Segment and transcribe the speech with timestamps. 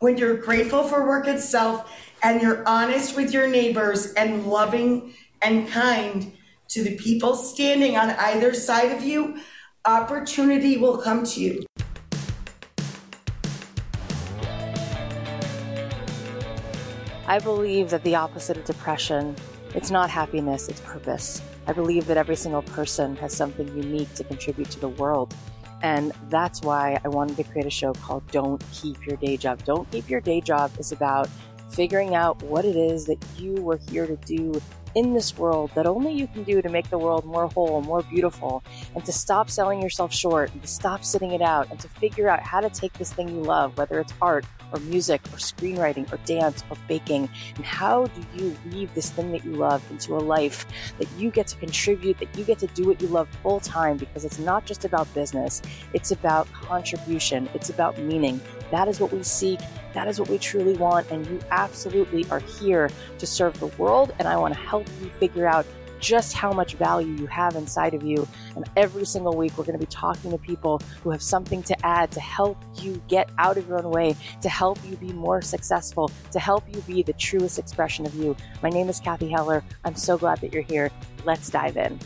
[0.00, 1.90] When you're grateful for work itself
[2.22, 6.32] and you're honest with your neighbors and loving and kind
[6.68, 9.40] to the people standing on either side of you,
[9.86, 11.64] opportunity will come to you.
[17.26, 19.34] I believe that the opposite of depression,
[19.74, 21.40] it's not happiness, it's purpose.
[21.66, 25.34] I believe that every single person has something unique to contribute to the world.
[25.82, 29.64] And that's why I wanted to create a show called Don't Keep Your Day Job.
[29.64, 31.28] Don't Keep Your Day Job is about
[31.70, 34.60] figuring out what it is that you were here to do
[34.94, 38.02] in this world that only you can do to make the world more whole, more
[38.04, 38.64] beautiful,
[38.94, 42.30] and to stop selling yourself short, and to stop sitting it out, and to figure
[42.30, 46.10] out how to take this thing you love, whether it's art or music or screenwriting
[46.12, 50.16] or dance or baking, and how do you weave this thing that you love into
[50.16, 50.66] a life
[50.98, 53.96] that you get to contribute, that you get to do what you love full time
[53.96, 58.40] because it's not just about business, it's about contribution, it's about meaning.
[58.70, 59.60] That is what we seek.
[59.94, 61.10] That is what we truly want.
[61.10, 64.12] And you absolutely are here to serve the world.
[64.18, 65.66] And I want to help you figure out
[66.00, 68.26] just how much value you have inside of you.
[68.54, 71.86] And every single week, we're going to be talking to people who have something to
[71.86, 75.42] add to help you get out of your own way, to help you be more
[75.42, 78.36] successful, to help you be the truest expression of you.
[78.62, 79.62] My name is Cathy Heller.
[79.84, 80.90] I'm so glad that you're here.
[81.24, 81.98] Let's dive in.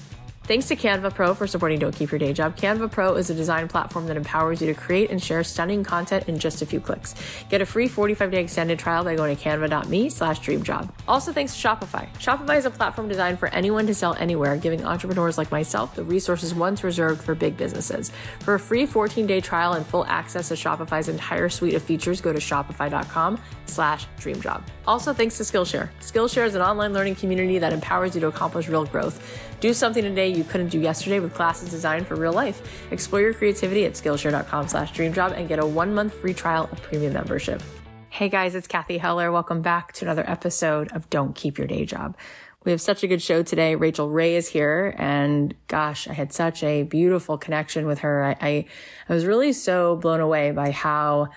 [0.50, 2.56] Thanks to Canva Pro for supporting Don't Keep Your Day Job.
[2.56, 6.28] Canva Pro is a design platform that empowers you to create and share stunning content
[6.28, 7.14] in just a few clicks.
[7.48, 10.90] Get a free 45-day extended trial by going to canva.me slash dreamjob.
[11.06, 12.12] Also thanks to Shopify.
[12.14, 16.02] Shopify is a platform designed for anyone to sell anywhere, giving entrepreneurs like myself the
[16.02, 18.10] resources once reserved for big businesses.
[18.40, 22.32] For a free 14-day trial and full access to Shopify's entire suite of features, go
[22.32, 24.64] to shopify.com slash dreamjob.
[24.84, 25.90] Also thanks to Skillshare.
[26.00, 29.46] Skillshare is an online learning community that empowers you to accomplish real growth.
[29.60, 32.90] Do something today you couldn't do yesterday with classes designed for real life.
[32.90, 36.82] Explore your creativity at Skillshare.com slash dreamjob and get a one month free trial of
[36.82, 37.62] premium membership.
[38.08, 39.30] Hey guys, it's Cathy Heller.
[39.30, 42.16] Welcome back to another episode of Don't Keep Your Day Job.
[42.64, 43.74] We have such a good show today.
[43.74, 48.24] Rachael Ray is here and gosh, I had such a beautiful connection with her.
[48.24, 48.64] I, I,
[49.08, 51.28] I was really so blown away by how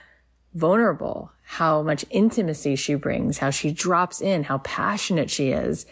[0.54, 5.86] vulnerable, how much intimacy she brings, how she drops in, how passionate she is,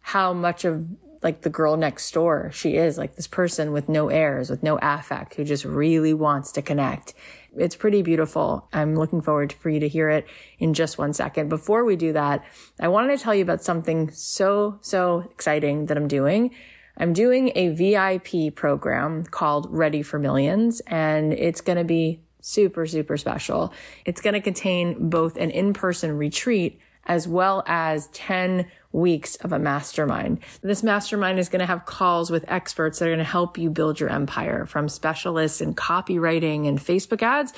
[0.00, 0.86] how much of
[1.22, 2.50] like the girl next door.
[2.52, 6.52] She is like this person with no airs, with no affect, who just really wants
[6.52, 7.14] to connect.
[7.56, 8.68] It's pretty beautiful.
[8.72, 10.26] I'm looking forward for you to hear it
[10.58, 11.48] in just one second.
[11.48, 12.44] Before we do that,
[12.78, 16.52] I wanted to tell you about something so, so exciting that I'm doing.
[16.96, 22.86] I'm doing a VIP program called Ready for Millions, and it's going to be super,
[22.86, 23.72] super special.
[24.04, 29.58] It's going to contain both an in-person retreat as well as 10 weeks of a
[29.58, 30.40] mastermind.
[30.62, 33.70] This mastermind is going to have calls with experts that are going to help you
[33.70, 37.52] build your empire from specialists in copywriting and Facebook ads.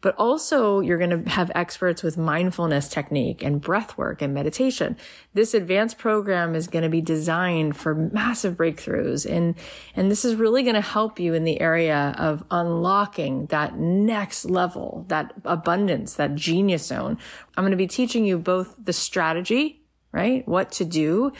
[0.00, 4.96] But also you're going to have experts with mindfulness technique and breath work and meditation.
[5.34, 9.30] This advanced program is going to be designed for massive breakthroughs.
[9.30, 9.54] And,
[9.94, 14.46] and this is really going to help you in the area of unlocking that next
[14.46, 17.18] level, that abundance, that genius zone.
[17.56, 19.80] I'm going to be teaching you both the strategy
[20.12, 20.46] right?
[20.46, 21.32] What to do,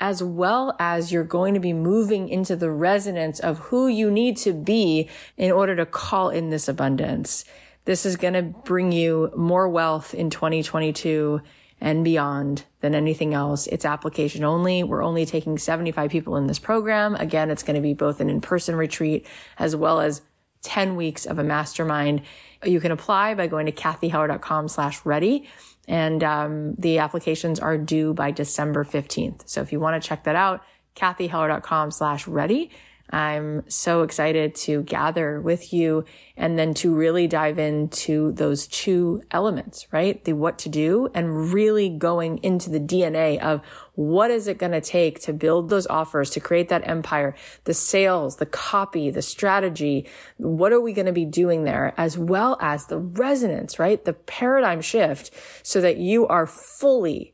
[0.00, 4.36] as well as you're going to be moving into the resonance of who you need
[4.38, 7.44] to be in order to call in this abundance.
[7.88, 11.40] This is going to bring you more wealth in 2022
[11.80, 13.66] and beyond than anything else.
[13.66, 14.82] It's application only.
[14.82, 17.14] We're only taking 75 people in this program.
[17.14, 19.26] Again, it's going to be both an in-person retreat
[19.58, 20.20] as well as
[20.64, 22.20] 10 weeks of a mastermind.
[22.62, 25.48] You can apply by going to cathyheller.com slash ready.
[25.86, 29.48] And um, the applications are due by December 15th.
[29.48, 30.62] So if you want to check that out,
[30.94, 32.70] cathyheller.com slash ready.
[33.10, 36.04] I'm so excited to gather with you
[36.36, 40.22] and then to really dive into those two elements, right?
[40.22, 43.62] The what to do and really going into the DNA of
[43.94, 47.74] what is it going to take to build those offers, to create that empire, the
[47.74, 50.06] sales, the copy, the strategy.
[50.36, 54.04] What are we going to be doing there as well as the resonance, right?
[54.04, 55.30] The paradigm shift
[55.62, 57.32] so that you are fully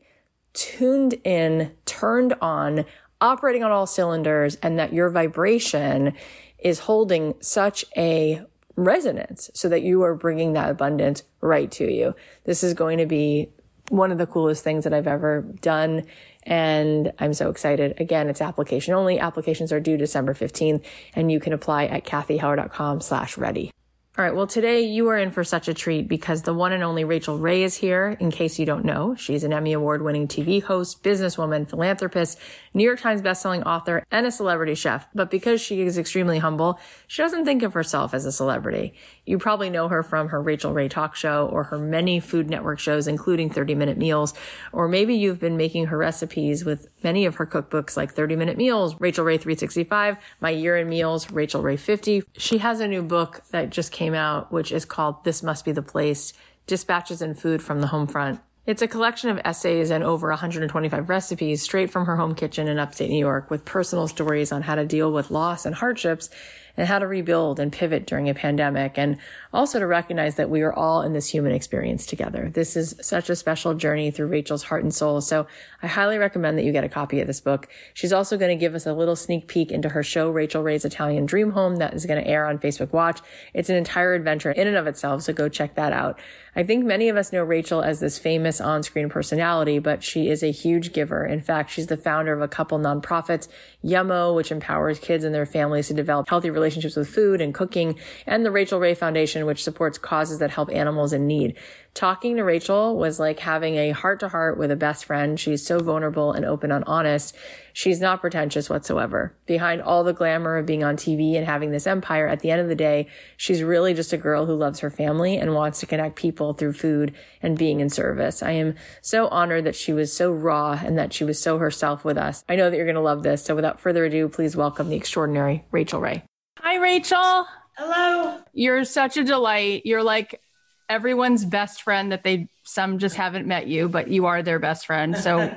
[0.55, 2.85] tuned in, turned on,
[3.21, 6.13] operating on all cylinders and that your vibration
[6.59, 8.41] is holding such a
[8.75, 12.15] resonance so that you are bringing that abundance right to you.
[12.43, 13.49] This is going to be
[13.89, 16.05] one of the coolest things that I've ever done.
[16.43, 17.99] And I'm so excited.
[17.99, 19.19] Again, it's application only.
[19.19, 20.83] Applications are due December 15th
[21.15, 23.71] and you can apply at cathyheller.com slash ready.
[24.17, 24.33] All right.
[24.33, 27.37] Well, today you are in for such a treat because the one and only Rachael
[27.37, 28.15] Ray is here.
[28.21, 32.39] In case you don't know, she's an Emmy award winning TV host, businesswoman, philanthropist,
[32.75, 35.07] New York Times bestselling author, and a celebrity chef.
[35.15, 36.77] But because she is extremely humble,
[37.07, 38.93] she doesn't think of herself as a celebrity.
[39.25, 42.79] You probably know her from her Rachael Ray talk show or her many Food Network
[42.79, 44.33] shows, including 30 Minute Meals.
[44.73, 48.57] Or maybe you've been making her recipes with many of her cookbooks like 30 Minute
[48.57, 52.23] Meals, Rachael Ray 365, My Year in Meals, Rachael Ray 50.
[52.37, 55.71] She has a new book that just came out, which is called This Must Be
[55.71, 56.33] the Place
[56.67, 58.41] Dispatches and Food from the Home Front.
[58.65, 62.79] It's a collection of essays and over 125 recipes straight from her home kitchen in
[62.79, 66.31] upstate New York with personal stories on how to deal with loss and hardships
[66.75, 68.97] and how to rebuild and pivot during a pandemic.
[68.97, 69.17] And
[69.55, 72.51] also to recognize that we are all in this human experience together.
[72.53, 75.21] This is such a special journey through Rachael's heart and soul.
[75.21, 75.47] So
[75.81, 77.67] I highly recommend that you get a copy of this book.
[77.93, 80.85] She's also going to give us a little sneak peek into her show, Rachael Ray's
[80.85, 83.21] Italian Dream Home, that is going to air on Facebook Watch.
[83.53, 85.23] It's an entire adventure in and of itself.
[85.23, 86.19] So go check that out.
[86.57, 90.41] I think many of us know Rachael as this famous on-screen personality, but she is
[90.41, 91.25] a huge giver.
[91.25, 93.49] In fact, she's the founder of a couple nonprofits,
[93.83, 97.99] Yummo, which empowers kids and their families to develop healthy relationships with food and cooking,
[98.25, 101.55] and the Rachael Ray Foundation, which supports causes that help animals in need.
[101.95, 105.39] Talking to Rachael was like having a heart to heart with a best friend.
[105.39, 107.33] She's so vulnerable and open and honest.
[107.71, 109.33] She's not pretentious whatsoever.
[109.45, 112.59] Behind all the glamour of being on TV and having this empire, at the end
[112.59, 113.07] of the day,
[113.37, 116.73] she's really just a girl who loves her family and wants to connect people through
[116.73, 118.43] food and being in service.
[118.43, 122.03] I am so honored that she was so raw and that she was so herself
[122.03, 122.43] with us.
[122.49, 123.45] I know that you're going to love this.
[123.45, 126.23] So without further ado, please welcome the extraordinary Rachael Ray.
[126.59, 127.47] Hi, Rachael.
[127.77, 128.39] Hello.
[128.53, 129.85] You're such a delight.
[129.85, 130.41] You're like
[130.89, 134.85] everyone's best friend that they some just haven't met you, but you are their best
[134.85, 135.17] friend.
[135.17, 135.53] So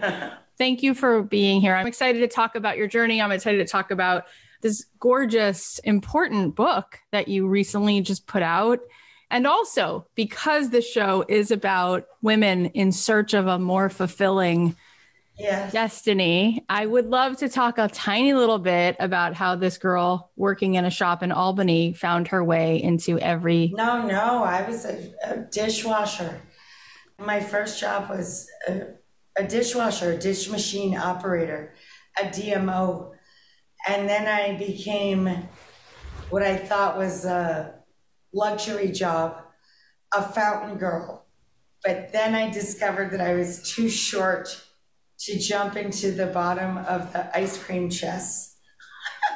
[0.58, 1.74] thank you for being here.
[1.74, 3.22] I'm excited to talk about your journey.
[3.22, 4.26] I'm excited to talk about
[4.60, 8.80] this gorgeous, important book that you recently just put out.
[9.30, 14.74] And also because the show is about women in search of a more fulfilling
[15.38, 15.72] Yes.
[15.72, 20.74] destiny, I would love to talk a tiny little bit about how this girl working
[20.74, 25.12] in a shop in Albany found her way into every No, no, I was a,
[25.24, 26.40] a dishwasher.
[27.18, 28.86] My first job was a,
[29.36, 31.74] a dishwasher, a dish machine operator,
[32.20, 33.12] a DMO.
[33.86, 35.48] And then I became
[36.30, 37.74] what I thought was a
[38.32, 39.40] luxury job,
[40.12, 41.26] a fountain girl.
[41.84, 44.64] But then I discovered that I was too short
[45.20, 48.56] to jump into the bottom of the ice cream chest.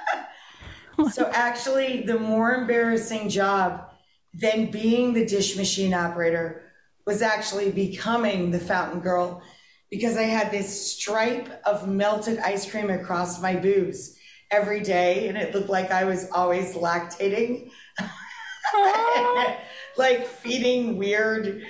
[1.12, 3.88] so actually, the more embarrassing job
[4.34, 6.62] than being the dish machine operator
[7.06, 9.42] was actually becoming the fountain girl
[9.90, 14.16] because I had this stripe of melted ice cream across my boobs
[14.50, 17.70] every day, and it looked like I was always lactating,
[19.96, 21.62] like feeding weird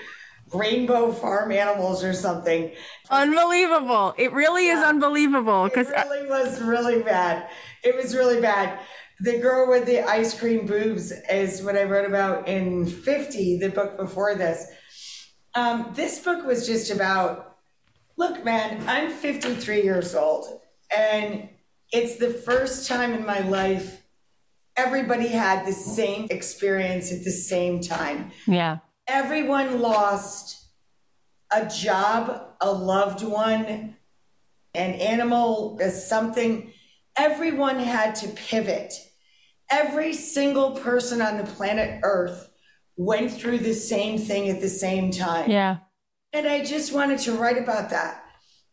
[0.52, 2.72] rainbow farm animals or something.
[3.10, 4.14] Unbelievable.
[4.18, 7.48] It really is unbelievable It because really was really bad.
[7.82, 8.78] It was really bad.
[9.20, 13.68] The girl with the ice cream boobs is what I wrote about in 50, the
[13.68, 14.66] book before this.
[15.54, 17.56] Um, this book was just about
[18.16, 20.60] look, man, I'm 53 years old,
[20.96, 21.48] and
[21.92, 24.02] it's the first time in my life
[24.76, 28.78] everybody had the same experience at the same time yeah.
[29.12, 30.64] Everyone lost
[31.54, 33.94] a job, a loved one,
[34.74, 36.72] an animal, a something.
[37.14, 38.94] Everyone had to pivot.
[39.70, 42.48] Every single person on the planet Earth
[42.96, 45.50] went through the same thing at the same time.
[45.50, 45.78] Yeah.
[46.32, 48.24] And I just wanted to write about that.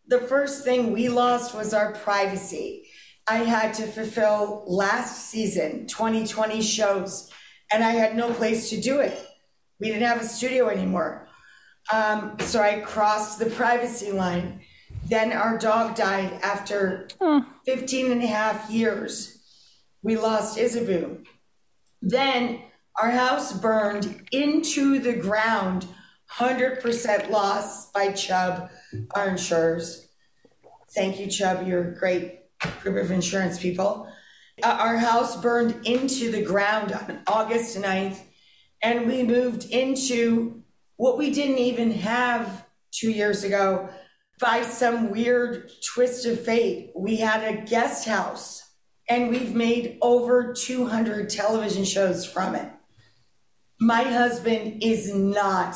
[0.07, 2.87] The first thing we lost was our privacy.
[3.27, 7.29] I had to fulfill last season 2020 shows,
[7.71, 9.28] and I had no place to do it.
[9.79, 11.27] We didn't have a studio anymore.
[11.91, 14.62] Um, so I crossed the privacy line.
[15.07, 17.07] Then our dog died after
[17.65, 19.41] 15 and a half years.
[20.03, 21.24] We lost Isaboo.
[22.01, 22.62] Then
[23.01, 25.88] our house burned into the ground,
[26.38, 28.69] 100% loss by Chubb,
[29.15, 30.07] our insurers.
[30.95, 31.67] Thank you, Chubb.
[31.67, 32.39] You're a great
[32.81, 34.07] group of insurance people.
[34.62, 38.19] Uh, our house burned into the ground on August 9th,
[38.81, 40.63] and we moved into
[40.98, 43.89] what we didn't even have two years ago.
[44.39, 48.63] By some weird twist of fate, we had a guest house,
[49.09, 52.69] and we've made over 200 television shows from it.
[53.81, 55.75] My husband is not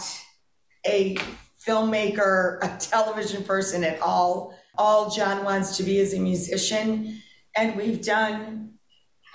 [0.86, 1.17] a
[1.65, 4.57] filmmaker, a television person at all.
[4.77, 7.22] All John wants to be is a musician.
[7.55, 8.74] And we've done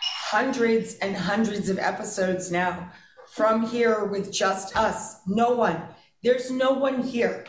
[0.01, 2.93] hundreds and hundreds of episodes now
[3.31, 5.21] from here with just us.
[5.27, 5.81] No one.
[6.23, 7.45] There's no one here.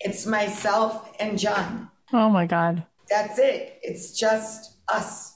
[0.00, 1.90] It's myself and John.
[2.12, 2.84] Oh my God.
[3.10, 3.78] That's it.
[3.82, 5.34] It's just us.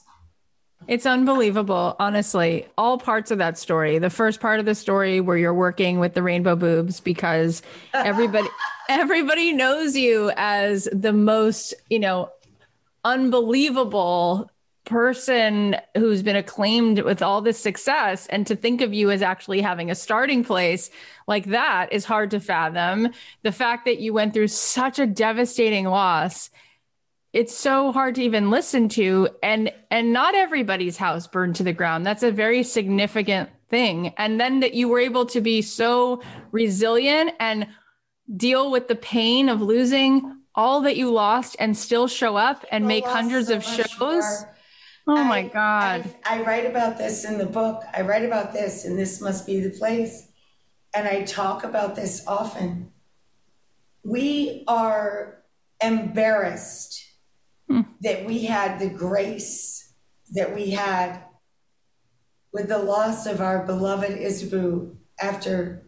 [0.87, 2.67] It's unbelievable, honestly.
[2.77, 3.99] All parts of that story.
[3.99, 7.61] The first part of the story where you're working with the rainbow boobs because
[7.93, 8.47] everybody
[8.89, 12.31] everybody knows you as the most, you know,
[13.03, 14.49] unbelievable
[14.85, 19.61] person who's been acclaimed with all this success and to think of you as actually
[19.61, 20.89] having a starting place
[21.27, 23.09] like that is hard to fathom.
[23.43, 26.49] The fact that you went through such a devastating loss
[27.31, 31.73] it's so hard to even listen to and and not everybody's house burned to the
[31.73, 36.21] ground that's a very significant thing and then that you were able to be so
[36.51, 37.67] resilient and
[38.35, 42.87] deal with the pain of losing all that you lost and still show up and
[42.87, 44.55] make hundreds so of shows more.
[45.09, 48.53] Oh I, my god I, I write about this in the book i write about
[48.53, 50.27] this and this must be the place
[50.93, 52.91] and i talk about this often
[54.03, 55.43] we are
[55.81, 57.05] embarrassed
[57.69, 57.81] Hmm.
[58.01, 59.93] that we had the grace
[60.31, 61.19] that we had
[62.51, 65.83] with the loss of our beloved Isaboo after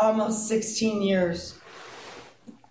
[0.00, 1.58] almost 16 years.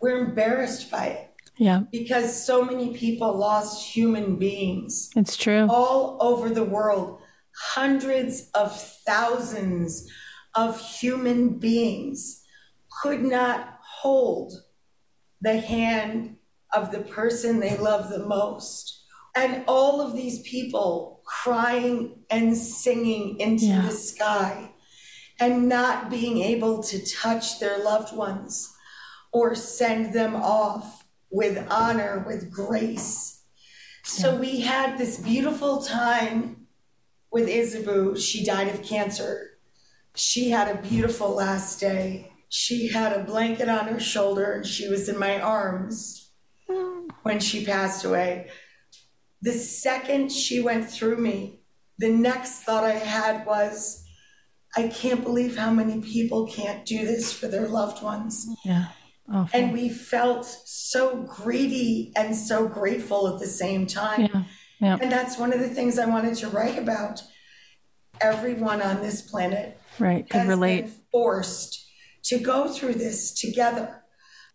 [0.02, 1.35] We're embarrassed by it.
[1.58, 1.84] Yeah.
[1.92, 5.10] Because so many people lost human beings.
[5.16, 5.68] It's true.
[5.70, 7.22] All over the world.
[7.74, 10.10] Hundreds of thousands
[10.56, 12.44] of human beings
[13.02, 14.54] could not hold
[15.42, 16.38] the hand
[16.74, 19.04] of the person they love the most.
[19.36, 23.82] And all of these people crying and singing into yeah.
[23.82, 24.72] the sky
[25.40, 28.74] and not being able to touch their loved ones
[29.34, 31.05] or send them off
[31.36, 33.42] with honor, with grace.
[34.04, 36.68] So we had this beautiful time
[37.30, 38.16] with Isaboo.
[38.16, 39.58] She died of cancer.
[40.16, 42.32] She had a beautiful last day.
[42.48, 46.32] She had a blanket on her shoulder and she was in my arms
[47.24, 48.50] when she passed away.
[49.42, 51.60] The second she went through me,
[51.98, 54.06] the next thought I had was,
[54.78, 58.48] I can't believe how many people can't do this for their loved ones.
[58.64, 58.86] Yeah.
[59.32, 59.60] Awful.
[59.60, 64.22] And we felt so greedy and so grateful at the same time.
[64.22, 64.44] Yeah.
[64.80, 64.98] Yeah.
[65.02, 67.24] And that's one of the things I wanted to write about.
[68.22, 71.86] Everyone on this planet right could relate forced
[72.24, 74.04] to go through this together.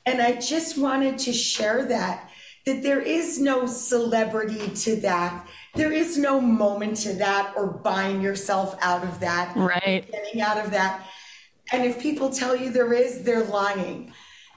[0.06, 2.30] And I just wanted to share that
[2.66, 5.48] that there is no celebrity to that.
[5.74, 9.56] There is no moment to that or buying yourself out of that.
[9.56, 10.10] Right.
[10.10, 11.06] Getting out of that.
[11.72, 14.12] And if people tell you there is, they're lying.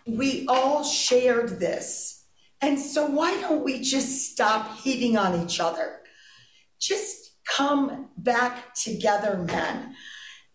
[0.06, 2.26] We all shared this.
[2.62, 6.00] And so why don't we just stop hating on each other?
[6.80, 9.96] Just come back together, man.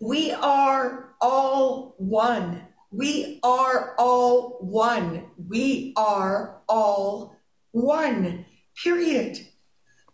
[0.01, 2.63] We are all one.
[2.91, 5.27] We are all one.
[5.37, 7.37] We are all
[7.73, 8.47] one,
[8.83, 9.39] period.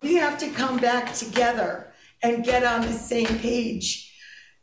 [0.03, 4.13] We have to come back together and get on the same page.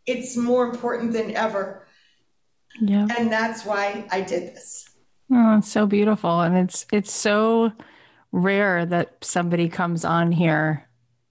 [0.05, 1.80] It's more important than ever.
[2.79, 3.07] Yeah.
[3.17, 4.89] And that's why I did this.
[5.31, 6.41] Oh, it's so beautiful.
[6.41, 7.71] And it's it's so
[8.31, 10.87] rare that somebody comes on here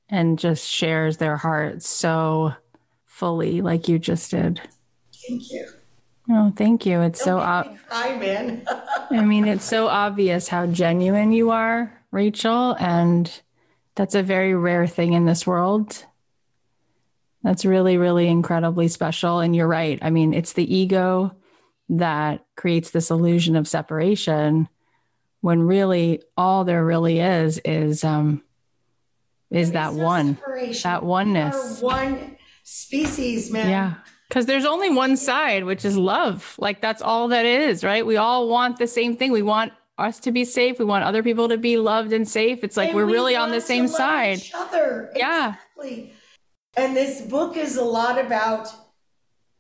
[0.09, 2.53] and just shares their heart so
[3.07, 4.61] fully like you just did.
[5.29, 5.67] Thank you.
[6.31, 7.01] Oh, thank you.
[7.01, 8.67] It's Don't so ob- man.
[9.11, 13.31] I mean, it's so obvious how genuine you are, Rachael, and
[13.97, 16.05] that's a very rare thing in this world.
[17.43, 19.41] That's really, really incredibly special.
[19.41, 19.99] And you're right.
[20.03, 21.35] I mean, it's the ego
[21.89, 24.69] that creates this illusion of separation
[25.41, 28.43] when really all there really is is um
[29.51, 30.83] is that no one separation.
[30.85, 33.95] that oneness one species man yeah
[34.31, 36.55] because there's only one side, which is love.
[36.57, 38.07] Like that's all that is, right?
[38.07, 39.33] We all want the same thing.
[39.33, 40.79] We want us to be safe.
[40.79, 42.63] We want other people to be loved and safe.
[42.63, 44.39] It's like and we're we really on the same side.
[44.39, 45.11] Each other.
[45.17, 45.57] Yeah.
[45.77, 46.15] Exactly.
[46.81, 48.69] And this book is a lot about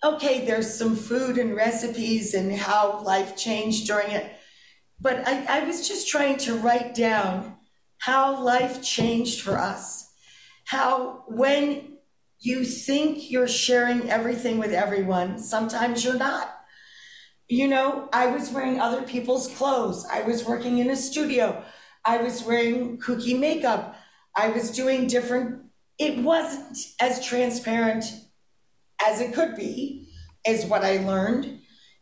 [0.02, 4.32] okay, there's some food and recipes and how life changed during it.
[4.98, 7.56] But I, I was just trying to write down
[7.98, 10.10] how life changed for us.
[10.64, 11.98] How when
[12.40, 15.38] you think you're sharing everything with everyone.
[15.38, 16.50] Sometimes you're not.
[17.48, 20.06] You know, I was wearing other people's clothes.
[20.10, 21.62] I was working in a studio.
[22.02, 23.96] I was wearing kooky makeup.
[24.34, 25.64] I was doing different,
[26.00, 28.06] it wasn't as transparent
[29.06, 30.08] as it could be,
[30.46, 31.60] is what I learned.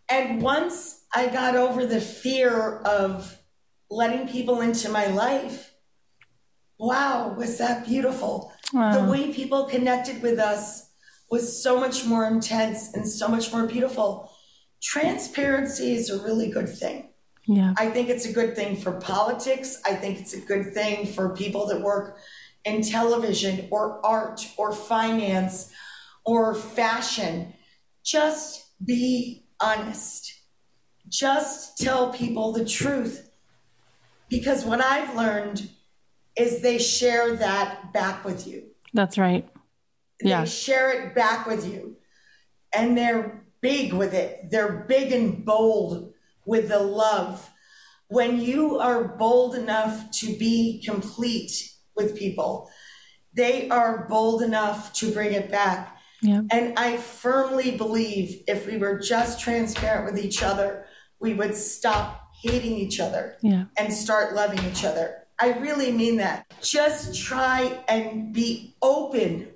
[0.09, 3.37] And once I got over the fear of
[3.91, 5.75] letting people into my life,
[6.79, 8.53] wow, was that beautiful.
[8.73, 8.93] Wow.
[8.93, 10.89] The way people connected with us
[11.29, 14.31] was so much more intense and so much more beautiful.
[14.81, 17.11] Transparency is a really good thing.
[17.47, 17.75] Yeah.
[17.77, 19.81] I think it's a good thing for politics.
[19.85, 22.19] I think it's a good thing for people that work
[22.69, 25.73] in television or art or finance
[26.25, 27.55] or fashion.
[28.05, 30.35] Just be honest.
[31.09, 33.31] Just tell people the truth.
[34.29, 35.71] Because what I've learned
[36.37, 38.65] is they share that back with you.
[38.93, 39.49] That's right.
[40.21, 40.41] Yeah.
[40.45, 41.97] They share it back with you.
[42.75, 44.51] And they're big with it.
[44.51, 46.13] They're big and bold
[46.45, 47.51] with the love.
[48.09, 52.71] When you are bold enough to be complete with people,
[53.35, 55.99] they are bold enough to bring it back.
[56.23, 56.41] Yeah.
[56.51, 60.87] And I firmly believe if we were just transparent with each other,
[61.21, 63.65] we would stop hating each other Yeah.
[63.77, 65.25] and start loving each other.
[65.41, 66.47] I really mean that.
[66.63, 69.49] Just try and be open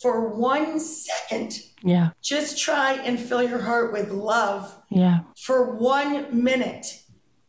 [0.00, 1.60] for one second.
[1.84, 2.10] Yeah.
[2.22, 5.20] Just try and fill your heart with love Yeah.
[5.36, 6.86] for one minute,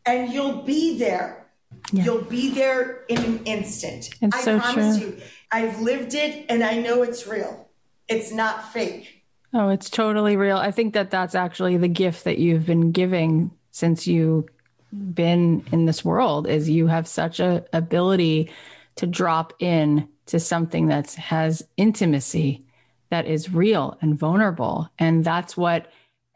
[0.06, 1.41] and you'll be there.
[1.90, 2.04] Yeah.
[2.04, 4.10] You'll be there in an instant.
[4.20, 5.08] It's I so promise true.
[5.08, 5.16] you.
[5.50, 7.68] I've lived it and I know it's real.
[8.08, 9.24] It's not fake.
[9.54, 10.56] Oh, it's totally real.
[10.56, 14.48] I think that that's actually the gift that you've been giving since you've
[14.92, 18.50] been in this world is you have such a ability
[18.96, 22.64] to drop in to something that has intimacy
[23.10, 25.90] that is real and vulnerable and that's what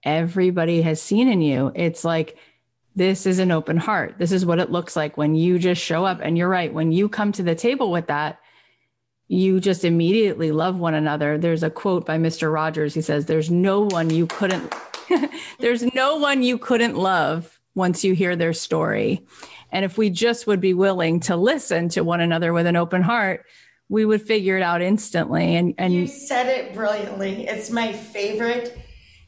[0.05, 2.39] everybody has seen in you it's like
[2.97, 6.05] this is an open heart this is what it looks like when you just show
[6.05, 8.41] up and you're right when you come to the table with that
[9.29, 11.37] you just immediately love one another.
[11.37, 12.53] There's a quote by Mr.
[12.53, 12.95] Rogers.
[12.95, 14.73] He says, There's no one you couldn't,
[15.59, 19.27] there's no one you couldn't love once you hear their story.
[19.73, 23.03] And if we just would be willing to listen to one another with an open
[23.03, 23.45] heart,
[23.89, 25.57] we would figure it out instantly.
[25.57, 27.47] And, and You said it brilliantly.
[27.47, 28.79] It's my favorite.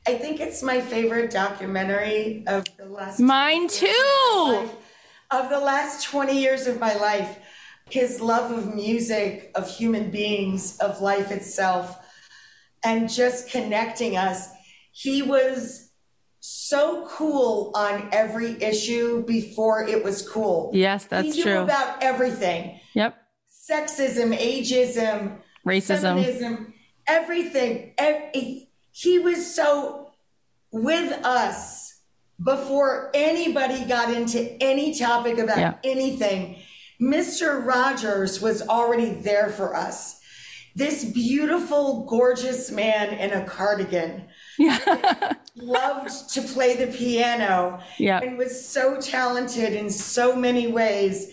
[0.09, 4.53] I think it's my favorite documentary of the last mine 20 of too.
[4.63, 4.71] life.
[5.31, 7.39] Of the last 20 years of my life,
[7.91, 11.99] his love of music, of human beings, of life itself,
[12.83, 14.49] and just connecting us.
[14.93, 15.91] He was
[16.41, 20.71] so cool on every issue before it was cool.
[20.73, 21.61] Yes, that's he knew true.
[21.65, 23.15] about everything Yep.
[23.71, 26.01] sexism, ageism, Racism.
[26.01, 26.73] feminism,
[27.07, 27.93] everything.
[27.99, 28.63] Ev-
[29.01, 30.11] He was so
[30.73, 32.01] with us
[32.43, 35.75] before anybody got into any topic about Yeah.
[35.85, 36.57] anything.
[37.01, 37.65] Mr.
[37.65, 40.19] Rogers was already there for us.
[40.75, 44.25] This beautiful, gorgeous man in a cardigan
[44.59, 45.35] Yeah.
[45.55, 48.19] loved to play the piano Yeah.
[48.21, 51.31] and was so talented in so many ways.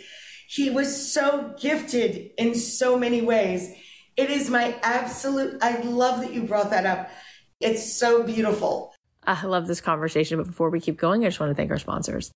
[0.48, 3.72] He was so gifted in so many ways.
[4.18, 7.10] It is my absolute, I love that you brought that up.
[7.62, 8.94] It's so beautiful.
[9.26, 11.72] Ah, I love this conversation, but before we keep going, I just want to thank
[11.72, 12.32] our sponsors.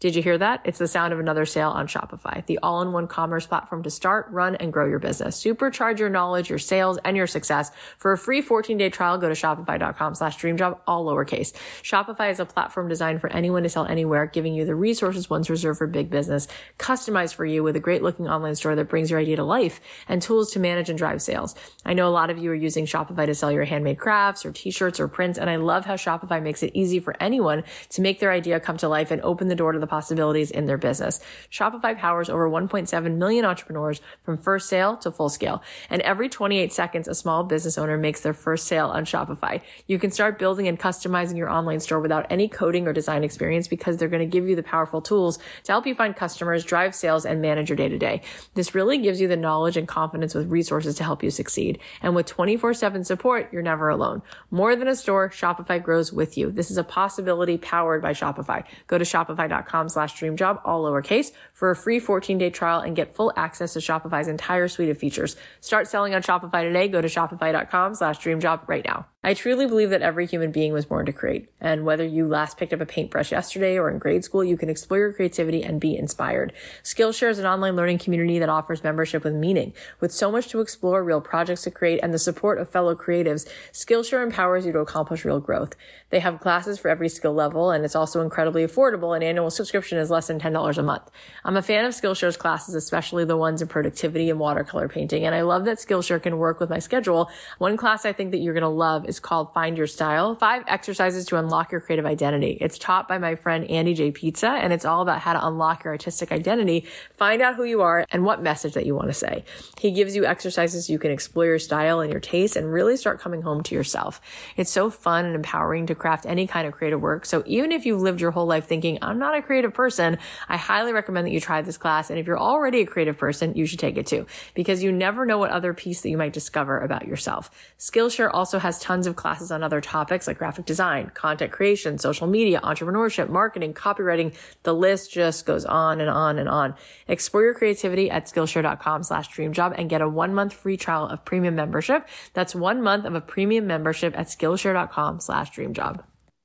[0.00, 0.62] Did you hear that?
[0.64, 4.54] It's the sound of another sale on Shopify, the all-in-one commerce platform to start, run,
[4.54, 5.38] and grow your business.
[5.44, 7.70] Supercharge your knowledge, your sales, and your success.
[7.98, 11.52] For a free 14-day trial, go to shopify.com slash dreamjob, all lowercase.
[11.82, 15.50] Shopify is a platform designed for anyone to sell anywhere, giving you the resources once
[15.50, 19.20] reserved for big business, customized for you with a great-looking online store that brings your
[19.20, 21.54] idea to life, and tools to manage and drive sales.
[21.84, 24.52] I know a lot of you are using Shopify to sell your handmade crafts or
[24.52, 28.18] t-shirts or prints, and I love how Shopify makes it easy for anyone to make
[28.18, 31.20] their idea come to life and open the door to the possibilities in their business.
[31.50, 35.62] Shopify powers over 1.7 million entrepreneurs from first sale to full scale.
[35.90, 39.60] And every 28 seconds, a small business owner makes their first sale on Shopify.
[39.86, 43.68] You can start building and customizing your online store without any coding or design experience
[43.68, 46.94] because they're going to give you the powerful tools to help you find customers, drive
[46.94, 48.22] sales, and manage your day to day.
[48.54, 51.80] This really gives you the knowledge and confidence with resources to help you succeed.
[52.00, 54.22] And with 24 7 support, you're never alone.
[54.50, 56.50] More than a store, Shopify grows with you.
[56.52, 58.64] This is a possibility powered by Shopify.
[58.86, 63.14] Go to shopify.com slash dreamjob, all lowercase, for a free 14 day trial and get
[63.14, 65.36] full access to Shopify's entire suite of features.
[65.60, 66.88] Start selling on Shopify today.
[66.88, 69.06] Go to shopify.com slash dreamjob right now.
[69.22, 71.50] I truly believe that every human being was born to create.
[71.60, 74.70] And whether you last picked up a paintbrush yesterday or in grade school, you can
[74.70, 76.54] explore your creativity and be inspired.
[76.82, 79.74] Skillshare is an online learning community that offers membership with meaning.
[80.00, 83.46] With so much to explore, real projects to create, and the support of fellow creatives,
[83.72, 85.74] Skillshare empowers you to accomplish real growth.
[86.10, 89.16] They have classes for every skill level, and it's also incredibly affordable.
[89.16, 91.10] An annual subscription is less than $10 a month.
[91.44, 95.34] I'm a fan of Skillshare's classes, especially the ones in productivity and watercolor painting, and
[95.34, 97.30] I love that Skillshare can work with my schedule.
[97.58, 100.34] One class I think that you're going to love is called Find Your Style.
[100.34, 102.58] Five exercises to unlock your creative identity.
[102.60, 104.10] It's taught by my friend Andy J.
[104.10, 107.82] Pizza, and it's all about how to unlock your artistic identity, find out who you
[107.82, 109.44] are, and what message that you want to say.
[109.78, 112.96] He gives you exercises so you can explore your style and your taste and really
[112.96, 114.20] start coming home to yourself.
[114.56, 117.24] It's so fun and empowering to craft any kind of creative work.
[117.24, 120.56] So even if you've lived your whole life thinking, I'm not a creative person, I
[120.56, 122.10] highly recommend that you try this class.
[122.10, 125.24] And if you're already a creative person, you should take it too, because you never
[125.26, 127.50] know what other piece that you might discover about yourself.
[127.78, 132.26] Skillshare also has tons of classes on other topics like graphic design, content creation, social
[132.26, 134.34] media, entrepreneurship, marketing, copywriting.
[134.62, 136.74] The list just goes on and on and on.
[137.08, 141.24] Explore your creativity at skillshare.com slash dreamjob and get a one month free trial of
[141.24, 142.08] premium membership.
[142.32, 145.89] That's one month of a premium membership at skillshare.com slash dreamjob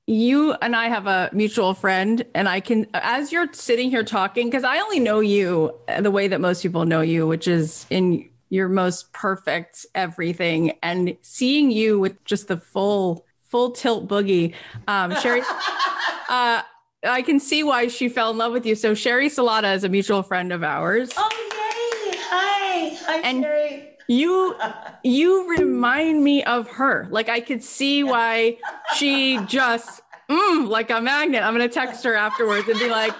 [0.06, 4.46] you and I have a mutual friend, and I can, as you're sitting here talking,
[4.48, 8.28] because I only know you the way that most people know you, which is in
[8.48, 14.54] your most perfect everything, and seeing you with just the full, full tilt boogie.
[14.86, 15.40] Um, Sheri,
[16.28, 16.62] uh,
[17.02, 18.76] I can see why she fell in love with you.
[18.76, 21.10] So Sheri Salata is a mutual friend of ours.
[21.16, 22.18] Oh, yay.
[22.30, 22.96] Hi.
[23.06, 24.56] Hi, and Sheri you
[25.04, 27.06] you remind me of her.
[27.10, 28.58] Like i could see why
[28.96, 31.42] she just mm, like a magnet.
[31.42, 33.14] I'm gonna text her afterwards and be like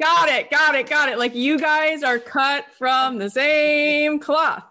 [0.00, 1.18] got it got it got it.
[1.18, 4.64] Like you guys are cut from the same cloth.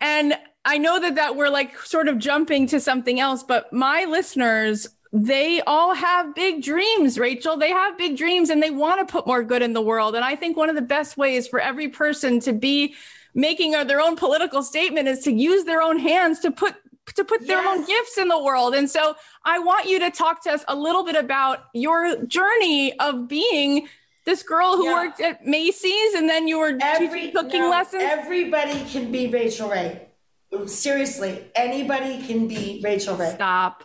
[0.00, 0.34] And
[0.66, 4.88] i know that that we're like sort of jumping to something else but my listeners
[5.14, 7.56] they all have big dreams, Rachael.
[7.56, 10.16] They have big dreams and they want to put more good in the world.
[10.16, 12.96] And I think one of the best ways for every person to be
[13.34, 16.76] making their own political statement is to use their own hands to put
[17.14, 17.48] to put yes.
[17.48, 18.74] their own gifts in the world.
[18.74, 22.98] And so I want you to talk to us a little bit about your journey
[22.98, 23.88] of being
[24.24, 24.94] this girl who yeah.
[24.94, 28.02] worked at Macy's and then you were Every, cooking no, lessons.
[28.04, 30.08] Everybody can be Rachael Ray.
[30.66, 33.32] Seriously, anybody can be Rachael Ray.
[33.34, 33.84] Stop.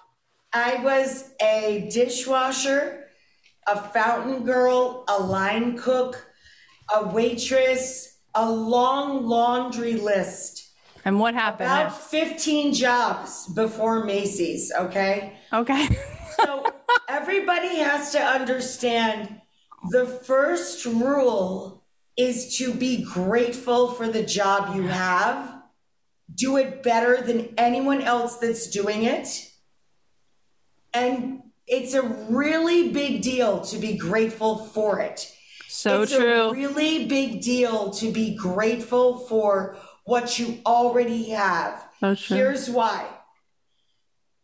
[0.54, 3.08] I was a dishwasher,
[3.68, 6.26] a fountain girl, a line cook,
[6.96, 10.70] a waitress, a long laundry list.
[11.06, 11.68] And what happened?
[11.68, 15.38] About 15 jobs before Macy's, okay?
[15.52, 15.88] Okay.
[16.38, 16.66] so
[17.08, 19.42] everybody has to understand
[19.90, 21.84] the first rule
[22.18, 25.62] is to be grateful for the job you have.
[26.34, 29.50] Do it better than anyone else that's doing it.
[30.94, 35.34] And it's a really big deal to be grateful for it.
[35.72, 36.02] So true.
[36.04, 36.42] it's true.
[36.50, 41.86] a really big deal to be grateful for what you already have.
[42.00, 42.38] So true.
[42.38, 43.08] Here's why.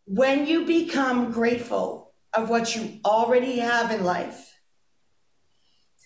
[0.05, 4.53] When you become grateful of what you already have in life,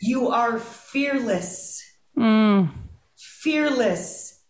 [0.01, 1.83] you are fearless.
[2.17, 2.69] Mm.
[3.17, 4.41] Fearless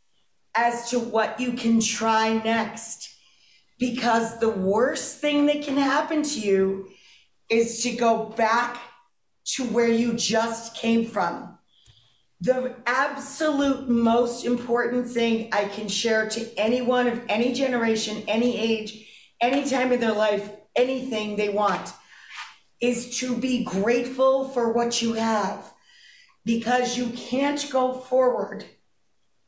[0.54, 3.10] as to what you can try next.
[3.80, 6.90] Because the worst thing that can happen to you
[7.50, 8.78] is to go back
[9.54, 11.58] to where you just came from.
[12.42, 19.06] The absolute most important thing I can share to anyone of any generation, any age,
[19.42, 21.94] any time in their life, anything they want,
[22.80, 25.74] is to be grateful for what you have
[26.46, 28.64] because you can't go forward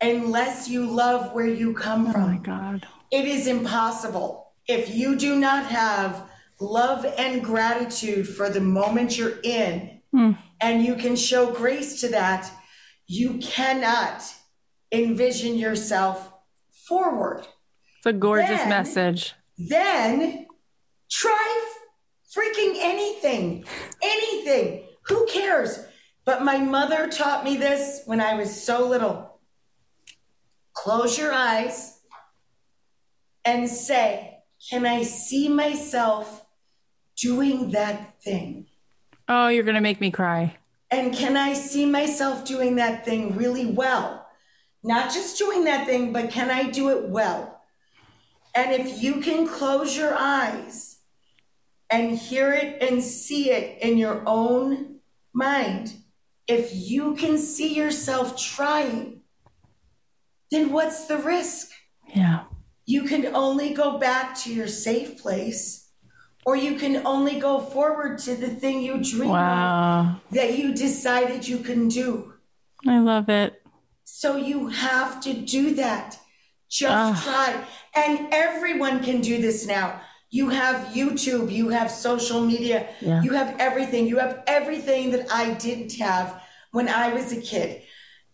[0.02, 2.24] unless you love where you come from.
[2.24, 2.88] Oh my God.
[3.10, 4.52] It is impossible.
[4.68, 6.30] If you do not have
[6.62, 10.38] love and gratitude for the moment you're in, mm.
[10.62, 12.50] and you can show grace to that,
[13.08, 14.24] you cannot
[14.92, 16.32] envision yourself
[16.88, 17.48] forward.
[17.98, 19.34] It's a gorgeous then, message.
[19.58, 20.46] Then
[21.10, 21.66] try
[22.36, 23.66] freaking anything,
[24.02, 24.84] anything.
[25.08, 25.80] Who cares?
[26.26, 29.40] But my mother taught me this when I was so little.
[30.74, 32.00] Close your eyes
[33.44, 34.38] and say,
[34.70, 36.41] Can I see myself
[37.18, 38.68] doing that thing?
[39.28, 40.58] Oh, you're going to make me cry.
[40.90, 44.28] And can I see myself doing that thing really well?
[44.84, 47.62] Not just doing that thing, but can I do it well?
[48.54, 50.98] And if you can close your eyes
[51.90, 55.00] and hear it and see it in your own
[55.34, 55.94] mind,
[56.48, 59.22] if you can see yourself trying,
[60.50, 61.72] then what's the risk?
[62.14, 62.44] Yeah.
[62.86, 65.81] You can only go back to your safe place
[66.46, 70.02] or you can only go forward to the thing you dream wow.
[70.02, 72.34] of that you decided you can do.
[72.88, 73.62] I love it.
[74.04, 76.18] So you have to do that.
[76.70, 77.64] Just try.
[77.94, 80.02] And everyone can do this now.
[80.30, 83.22] You have YouTube, you have social media, yeah.
[83.22, 84.08] you have everything.
[84.08, 87.82] You have everything that I didn't have when I was a kid.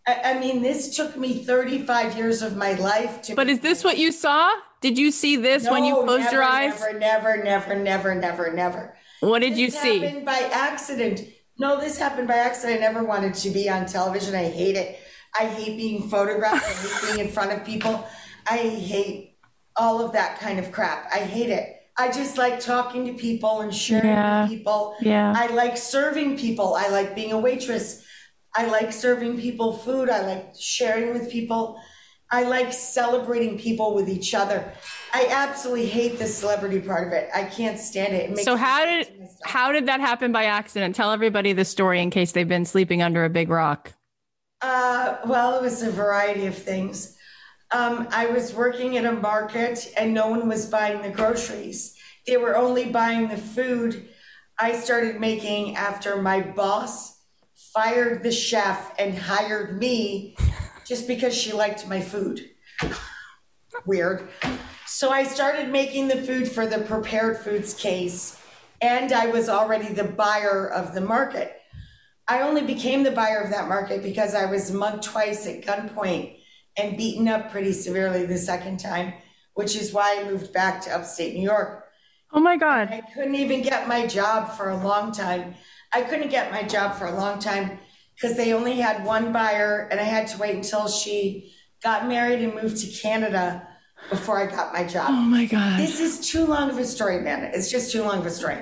[0.06, 3.34] I, I mean, this took me 35 years of my life to.
[3.34, 4.54] But is this what you saw?
[4.80, 6.80] Did you see this no, when you closed never, your eyes?
[6.80, 8.96] Never, never, never, never, never, never.
[9.20, 9.98] What did this you see?
[9.98, 11.22] Happened by accident.
[11.58, 12.78] No, this happened by accident.
[12.78, 14.34] I never wanted to be on television.
[14.34, 15.00] I hate it.
[15.38, 16.64] I hate being photographed.
[16.64, 18.06] I hate being in front of people.
[18.48, 19.36] I hate
[19.76, 21.08] all of that kind of crap.
[21.12, 21.74] I hate it.
[21.98, 24.42] I just like talking to people and sharing Yeah.
[24.42, 24.94] with people.
[25.00, 25.32] Yeah.
[25.36, 26.74] I like serving people.
[26.74, 28.04] I like being a waitress.
[28.54, 30.08] I like serving people food.
[30.08, 31.80] I like sharing with people.
[32.30, 34.72] I like celebrating people with each other.
[35.14, 37.30] I absolutely hate the celebrity part of it.
[37.34, 38.24] I can't stand it.
[38.24, 39.40] it makes So how did to my stomach.
[39.44, 40.94] how did that happen by accident?
[40.94, 43.94] Tell everybody the story in case they've been sleeping under a big rock.
[44.60, 47.16] Uh, well, it was a variety of things.
[47.70, 51.96] Um, I was working at a market and no one was buying the groceries.
[52.26, 54.08] They were only buying the food
[54.58, 57.16] I started making after my boss
[57.54, 60.36] fired the chef and hired me
[60.88, 62.48] just because she liked my food.
[63.84, 64.28] Weird.
[64.86, 68.40] So I started making the food for the prepared foods case,
[68.80, 71.60] and I was already the buyer of the market.
[72.26, 76.38] I only became the buyer of that market because I was mugged twice at gunpoint
[76.76, 79.12] and beaten up pretty severely the second time,
[79.54, 81.84] which is why I moved back to upstate New York.
[82.32, 82.88] Oh my god.
[82.90, 85.54] I couldn't even get my job for a long time.
[85.92, 87.78] I couldn't get my job for a long time
[88.20, 92.40] because they only had one buyer, and I had to wait until she got married
[92.40, 93.66] and moved to Canada
[94.10, 95.08] before I got my job.
[95.10, 95.78] Oh my god.
[95.78, 97.44] This is too long of a story, man.
[97.54, 98.58] It's just too long of a story.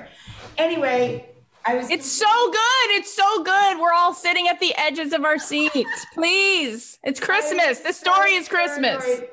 [0.57, 1.27] Anyway,
[1.65, 1.89] I was.
[1.89, 2.91] It's so good.
[2.91, 3.79] It's so good.
[3.79, 6.05] We're all sitting at the edges of our seats.
[6.13, 6.99] Please.
[7.03, 7.63] It's Christmas.
[7.65, 9.03] I was The story so is Christmas.
[9.05, 9.29] paranoid.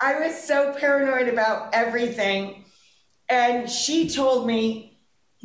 [0.00, 2.64] I was so paranoid about everything.
[3.30, 4.98] And she told me,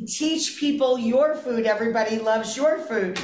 [0.06, 1.66] teach people your food.
[1.66, 3.18] Everybody loves your food.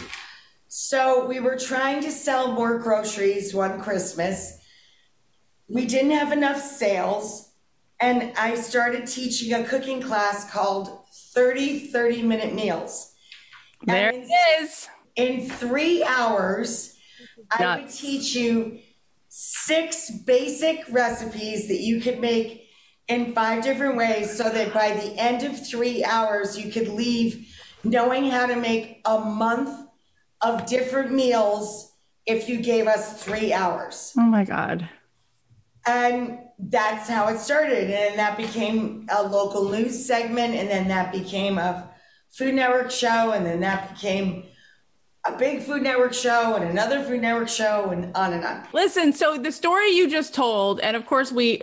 [0.68, 4.59] So we were trying to sell more groceries one Christmas.
[5.66, 7.52] We didn't have enough sales.
[8.00, 11.00] And I started teaching a cooking class called
[11.35, 13.14] 30 30 minute meals.
[13.88, 14.88] And There in- it is.
[15.16, 16.96] in three hours,
[17.50, 18.78] I would teach you
[19.28, 22.68] six basic recipes that you could make
[23.09, 27.48] in five different ways so that by the end of three hours, you could leave
[27.85, 29.88] knowing how to make a month
[30.40, 31.92] of different meals
[32.27, 34.12] if you gave us three hours.
[34.16, 34.88] Oh my god.
[35.87, 37.90] And that's how it started.
[37.90, 40.55] And that became a local news segment.
[40.55, 41.90] And then that became a
[42.31, 43.33] Food Network show.
[43.33, 44.44] And then that became
[45.27, 48.66] a big Food Network show and another Food Network show and on and on.
[48.72, 51.62] Listen, so the story you just told, and of course, we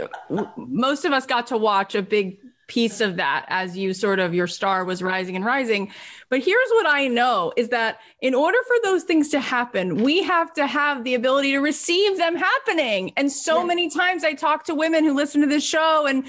[0.58, 4.34] most of us got to watch a big piece of that as you sort of
[4.34, 5.92] your star was rising and rising.
[6.30, 10.24] But here's what I know is that in order for those things to happen, we
[10.24, 13.14] have to have the ability to receive them happening.
[13.18, 13.66] And so Yeah.
[13.66, 16.26] many times I talk to women who listen to this show and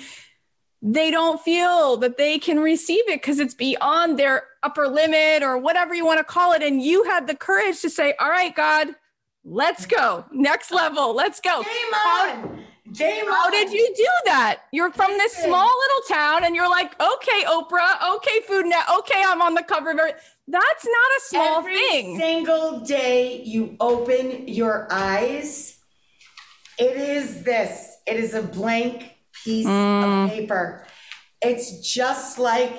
[0.83, 5.57] they don't feel that they can receive it because it's beyond their upper limit or
[5.59, 6.63] whatever you want to call it.
[6.63, 8.89] And you had the courage to say, All right, God,
[9.43, 10.27] let's go.
[10.31, 11.15] Next level.
[11.15, 11.63] Let's go.
[11.63, 12.65] Game on!
[12.93, 14.61] Game How did you do that?
[14.73, 19.23] You're from this small little town and you're like, okay, Oprah, okay, Food Net, okay,
[19.27, 20.17] I'm on the cover of it.
[20.49, 22.15] That's not a small Every thing.
[22.15, 25.79] Every single day you open your eyes,
[26.79, 27.97] it is this.
[28.07, 30.25] It is a blank piece Mm.
[30.25, 30.87] of paper.
[31.43, 32.73] It's just like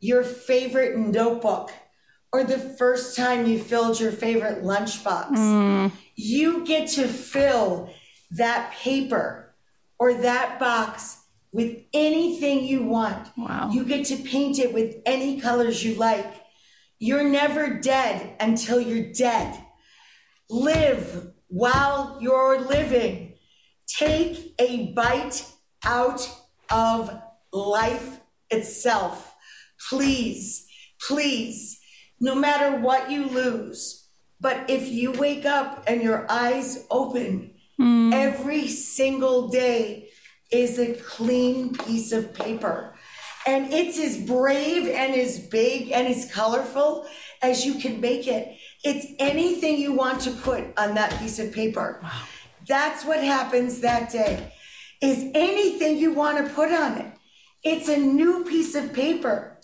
[0.00, 1.70] your favorite notebook
[2.32, 5.30] or the first time you filled your favorite lunchbox.
[5.32, 5.92] Mm.
[6.16, 7.90] You get to fill
[8.30, 9.49] that paper
[10.00, 11.18] or that box
[11.52, 13.28] with anything you want.
[13.36, 13.70] Wow.
[13.70, 16.26] You get to paint it with any colors you like.
[16.98, 19.62] You're never dead until you're dead.
[20.48, 23.34] Live while you're living.
[23.86, 25.44] Take a bite
[25.84, 26.28] out
[26.70, 27.20] of
[27.52, 29.34] life itself.
[29.88, 30.66] Please,
[31.06, 31.78] please,
[32.20, 34.08] no matter what you lose.
[34.40, 38.12] But if you wake up and your eyes open, Mm.
[38.12, 40.10] every single day
[40.50, 42.92] is a clean piece of paper.
[43.46, 47.06] And it's as brave and as big and as colorful
[47.40, 48.54] as you can make it.
[48.84, 52.04] It's anything you want to put on that piece of paper.
[52.68, 54.52] That's what happens that day.
[55.00, 57.12] Is anything you want to put on it.
[57.62, 59.56] It's a new piece of paper.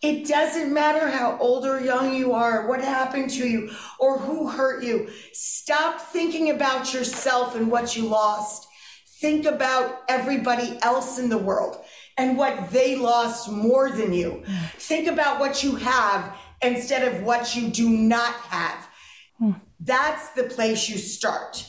[0.00, 4.48] It doesn't matter how old or young you are, what happened to you, or who
[4.48, 5.08] hurt you.
[5.32, 8.68] Stop thinking about yourself and what you lost.
[9.20, 11.78] Think about everybody else in the world
[12.16, 14.44] and what they lost more than you.
[14.76, 18.88] Think about what you have instead of what you do not have.
[19.38, 19.52] Hmm.
[19.80, 21.68] That's the place you start.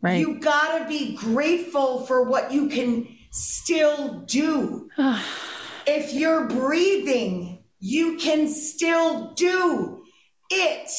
[0.00, 0.20] Right.
[0.20, 4.90] You gotta be grateful for what you can still do.
[5.86, 7.49] if you're breathing,
[7.80, 10.04] you can still do
[10.50, 10.90] it.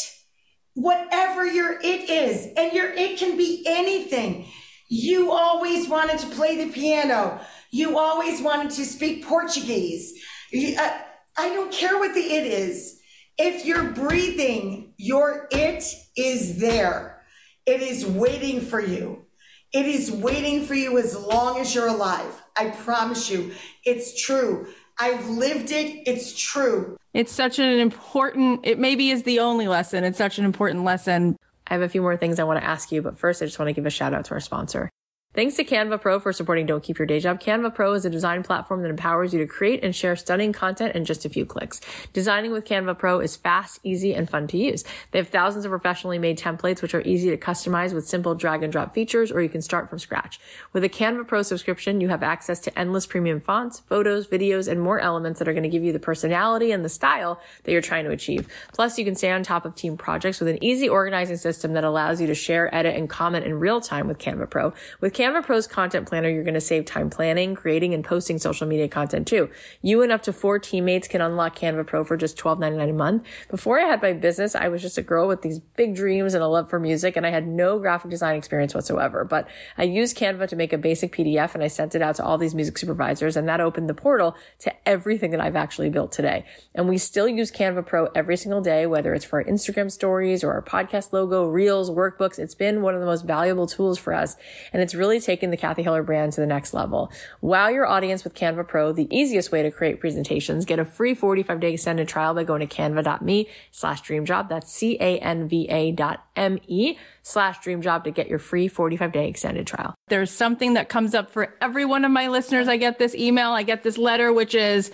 [0.74, 2.48] Whatever your it is.
[2.58, 4.48] And your it can be anything.
[4.90, 7.40] You always wanted to play the piano.
[7.72, 10.14] You always wanted to speak Portuguese.
[10.54, 10.98] Uh,
[11.38, 13.00] I don't care what the it is.
[13.38, 15.84] If you're breathing, your it
[16.18, 17.22] is there.
[17.66, 19.26] It is waiting for you.
[19.74, 22.42] It is waiting for you as long as you're alive.
[22.58, 23.54] I promise you,
[23.86, 24.68] it's true.
[25.02, 26.04] I've lived it.
[26.06, 26.96] It's true.
[27.16, 30.04] It's such an important, it maybe is the only lesson.
[30.04, 31.38] It's such an important lesson.
[31.66, 33.58] I have a few more things I want to ask you, but first I just
[33.58, 34.92] want to give a shout out to our sponsor.
[35.34, 37.40] Thanks to Canva Pro for supporting Don't Keep Your Day Job.
[37.40, 40.94] Canva Pro is a design platform that empowers you to create and share stunning content
[40.94, 41.80] in just a few clicks.
[42.12, 44.84] Designing with Canva Pro is fast, easy, and fun to use.
[45.12, 48.62] They have thousands of professionally made templates which are easy to customize with simple drag
[48.62, 50.38] and drop features, or you can start from scratch.
[50.74, 54.82] With a Canva Pro subscription, you have access to endless premium fonts, photos, videos, and
[54.82, 57.80] more elements that are going to give you the personality and the style that you're
[57.80, 58.50] trying to achieve.
[58.74, 61.86] Plus, you can stay on top of team projects with an easy organizing system that
[61.86, 64.74] allows you to share, edit, and comment in real time with Canva Pro.
[65.00, 68.66] With Canva Pro's content planner, you're going to save time planning, creating, and posting social
[68.66, 69.52] media content too.
[69.84, 73.28] You and up to four teammates can unlock Canva Pro for just $12.99 a month.
[73.48, 76.42] Before I had my business, I was just a girl with these big dreams and
[76.42, 79.24] a love for music, and I had no graphic design experience whatsoever.
[79.24, 82.26] But I used Canva to make a basic PDF and I sent it out to
[82.26, 86.12] all these music supervisors, and that opened the portal to everything that I've actually built
[86.12, 86.46] today.
[86.74, 90.44] And we still use Canva Pro every single day, whether it's for our Instagram stories
[90.44, 92.40] or our podcast logo, reels, workbooks.
[92.40, 94.36] It's been one of the most valuable tools for us,
[94.74, 97.12] and it's really taken the Cathy Heller brand to the next level.
[97.42, 100.66] Wow your audience with Canva Pro, the easiest way to create presentations.
[100.66, 104.50] Get a free 45 day extended trial by going to canva.me slash dreamjob.
[104.50, 109.96] That's C-A-N-V-A dot M-E slash dreamjob to get your free 45 day extended trial.
[110.08, 112.68] There's something that comes up for every one of my listeners.
[112.68, 114.92] I get this email, I get this letter, which is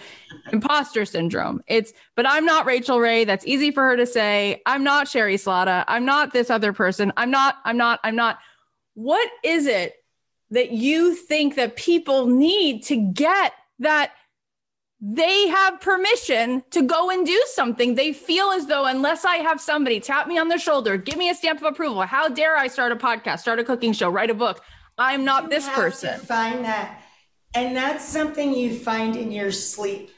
[0.51, 1.61] imposter syndrome.
[1.67, 3.25] It's, but I'm not Rachael Ray.
[3.25, 4.61] That's easy for her to say.
[4.65, 5.85] I'm not Sheri Salata.
[5.87, 7.13] I'm not this other person.
[7.17, 8.39] I'm not, I'm not, I'm not.
[8.93, 9.93] What is it
[10.51, 14.11] that you think that people need to get that
[14.99, 17.93] they have permission to go and do something.
[17.93, 21.29] They feel as though, unless I have somebody tap me on the shoulder, give me
[21.29, 24.31] a stamp of approval, how dare I start a podcast, start a cooking show, write
[24.31, 24.63] a book?
[24.97, 26.19] I'm not You this person.
[26.21, 27.01] find that.
[27.53, 30.09] And that's something you find in your sleep.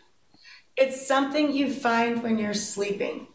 [0.77, 3.27] It's something you find when you're sleeping.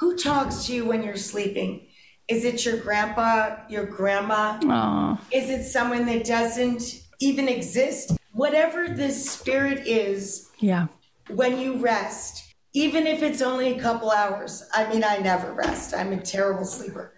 [0.00, 1.85] Who talks to you when you're sleeping?
[2.28, 4.58] Is it your grandpa, your grandma?
[4.64, 5.20] Aw.
[5.32, 8.12] Is it someone that doesn't even exist?
[8.32, 10.88] Whatever the spirit is, Yeah.
[11.28, 14.68] when you rest, even if it's only a couple hours.
[14.74, 15.94] I mean, I never rest.
[15.94, 17.14] I'm a terrible sleeper.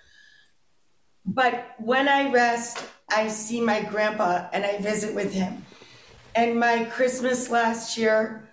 [1.24, 2.78] But when I rest,
[3.10, 5.64] I see my grandpa and I visit with him.
[6.34, 8.48] And my Christmas last year,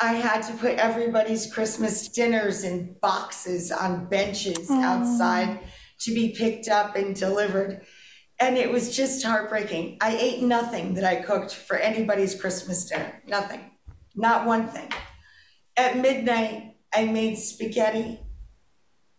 [0.00, 5.60] I had to put everybody's Christmas dinners in boxes on benches outside
[6.04, 7.84] to be picked up and delivered.
[8.38, 9.98] And it was just heartbreaking.
[10.00, 13.22] I ate nothing that I cooked for anybody's Christmas dinner.
[13.26, 13.70] Nothing.
[14.16, 14.90] Not one thing.
[15.76, 18.20] At midnight, I made spaghetti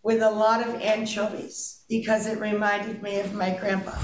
[0.03, 3.97] with a lot of anchovies because it reminded me of my grandpa.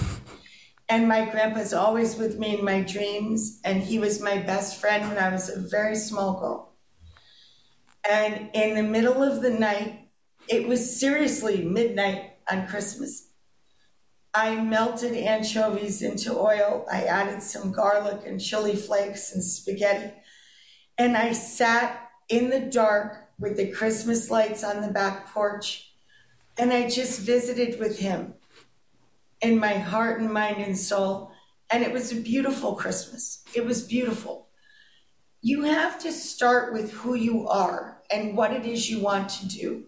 [0.88, 5.08] And my grandpa's always with me in my dreams, and he was my best friend
[5.08, 6.74] when I was a very small girl.
[8.10, 10.10] And in the middle of the night,
[10.48, 13.28] it was seriously midnight on Christmas.
[14.34, 16.86] I melted anchovies into oil.
[16.92, 20.14] I added some garlic and chili flakes and spaghetti.
[20.98, 25.94] And I sat in the dark with the Christmas lights on the back porch.
[26.58, 28.36] And I just visited with him
[29.42, 31.32] in my heart and mind and soul.
[31.72, 33.44] And it was a beautiful Christmas.
[33.56, 34.48] It was beautiful.
[35.42, 39.48] You have to start with who you are and what it is you want to
[39.48, 39.86] do.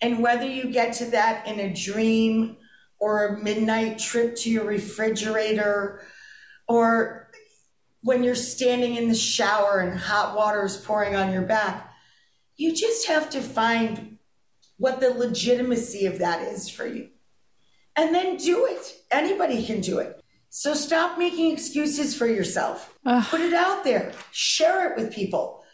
[0.00, 2.56] And whether you get to that in a dream
[2.98, 6.02] or a midnight trip to your refrigerator
[6.68, 7.30] or
[8.02, 11.92] when you're standing in the shower and hot water is pouring on your back,
[12.56, 14.18] you just have to find
[14.76, 17.08] what the legitimacy of that is for you.
[17.96, 18.94] And then do it.
[19.10, 20.20] Anybody can do it.
[20.50, 22.96] So stop making excuses for yourself.
[23.04, 23.24] Ugh.
[23.24, 24.12] Put it out there.
[24.30, 25.64] Share it with people.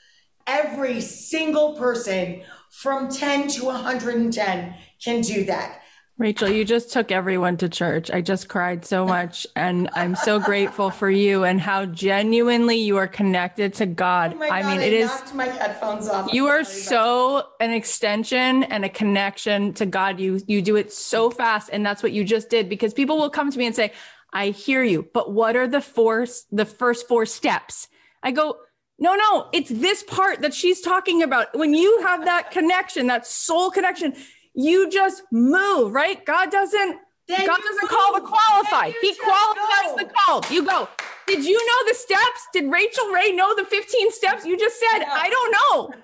[0.46, 2.42] Every single person
[2.74, 5.80] from 10 to 110 can do that.
[6.18, 8.10] Rachael, you just took everyone to church.
[8.10, 9.46] I just cried so much.
[9.56, 14.33] And I'm so grateful for you and how genuinely you are connected to God.
[14.35, 15.08] Oh my I mean, I it is.
[15.08, 16.33] knocked my headphones off.
[16.33, 20.20] you are so an extension and a connection to God.
[20.20, 22.68] You you do it so fast, and that's what you just did.
[22.68, 23.92] Because people will come to me and say,
[24.33, 27.88] "I hear you, but what are the four the first four steps?"
[28.22, 28.56] I go,
[28.98, 31.56] "No, no, it's this part that she's talking about.
[31.56, 34.14] When you have that connection, that soul connection,
[34.54, 36.24] you just move, right?
[36.24, 37.00] God doesn't.
[37.26, 38.94] Then God doesn't call the qualified.
[39.00, 39.96] He qualifies go.
[39.96, 40.50] the called.
[40.50, 40.88] You go.
[41.26, 42.48] Did you know the steps?
[42.52, 45.04] Did Rachael Ray know the 15 steps you just said?
[45.08, 45.94] I don't know.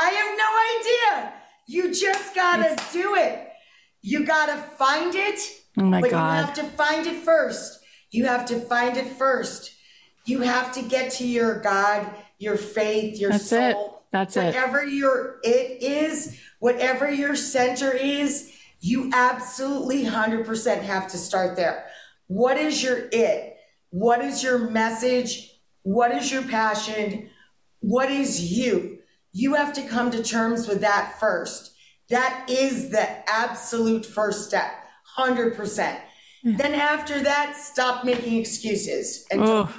[0.00, 1.32] I have no idea.
[1.66, 2.92] You just gotta it's...
[2.92, 3.48] do it.
[4.02, 5.40] You gotta find it.
[5.78, 6.38] Oh my but God.
[6.38, 7.80] You have to find it first.
[8.10, 9.72] You have to find it first.
[10.26, 12.08] You have to get to your God,
[12.38, 13.60] your faith, your That's soul.
[13.60, 13.76] It.
[14.12, 14.92] That's whatever it.
[14.92, 21.86] your it is, whatever your center is, you absolutely 100% have to start there.
[22.26, 23.56] What is your it?
[23.90, 25.52] What is your message?
[25.82, 27.30] What is your passion?
[27.80, 28.98] What is you?
[29.32, 31.74] You have to come to terms with that first.
[32.08, 34.72] That is the absolute first step,
[35.18, 36.00] 100%.
[36.42, 36.56] Hmm.
[36.56, 39.70] Then after that, stop making excuses and oh.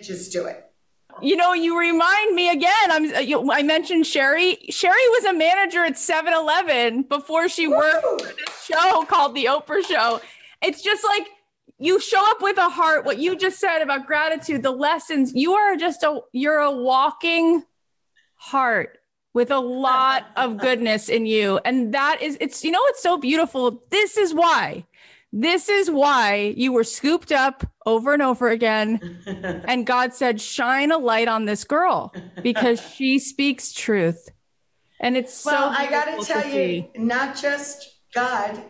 [0.00, 0.72] Just do it.
[1.20, 2.90] You know, you remind me again.
[2.90, 3.14] I'm.
[3.14, 4.56] Uh, you, I mentioned Sheri.
[4.70, 8.18] Sheri was a manager at 7-Eleven before she worked Woo!
[8.18, 10.20] for this show called The Oprah Show.
[10.62, 11.26] It's just like
[11.78, 13.04] you show up with a heart.
[13.04, 15.32] What you just said about gratitude, the lessons.
[15.34, 16.20] You are just a.
[16.32, 17.62] You're a walking
[18.36, 18.98] heart
[19.34, 22.38] with a lot of goodness in you, and that is.
[22.40, 22.64] It's.
[22.64, 23.82] You know, it's so beautiful.
[23.90, 24.86] This is why
[25.32, 29.18] this is why you were scooped up over and over again.
[29.66, 34.28] and God said, shine a light on this girl because she speaks truth.
[35.00, 38.62] And it's well, so I got to tell you, not just God,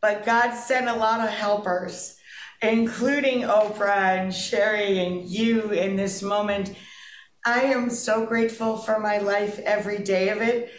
[0.00, 2.16] but God sent a lot of helpers,
[2.62, 6.74] including Oprah and Sheri and you in this moment.
[7.44, 10.70] I am so grateful for my life every day of it.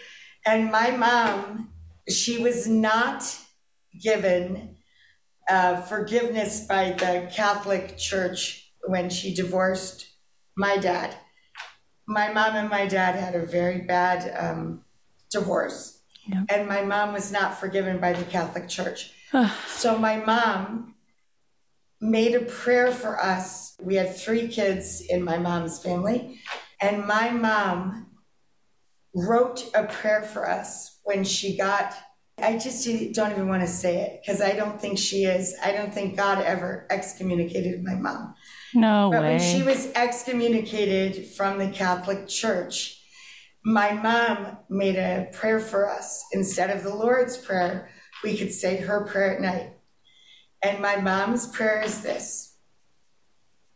[0.46, 1.74] And my mom,
[2.10, 3.38] she was not
[4.02, 4.77] given
[5.50, 10.08] uh, forgiveness by the Catholic Church when she divorced
[10.56, 11.16] my dad.
[12.08, 14.84] My mom and my dad had a very bad um,
[15.32, 16.02] divorce,
[16.50, 19.12] and my mom was not forgiven by the Catholic Church.
[19.68, 20.96] so my mom
[22.00, 23.76] made a prayer for us.
[23.82, 26.40] We had three kids in my mom's family,
[26.80, 28.08] and my mom
[29.14, 31.94] wrote a prayer for us when she got
[32.40, 35.56] I just don't even want to say it because I don't think she is.
[35.64, 38.36] I don't think God ever excommunicated my mom.
[38.76, 39.30] No but way.
[39.30, 43.02] when she was excommunicated from the Catholic Church,
[43.66, 46.24] my mom made a prayer for us.
[46.32, 47.90] Instead of the Lord's Prayer,
[48.24, 49.74] we could say her prayer at night.
[50.62, 52.56] And my mom's prayer is this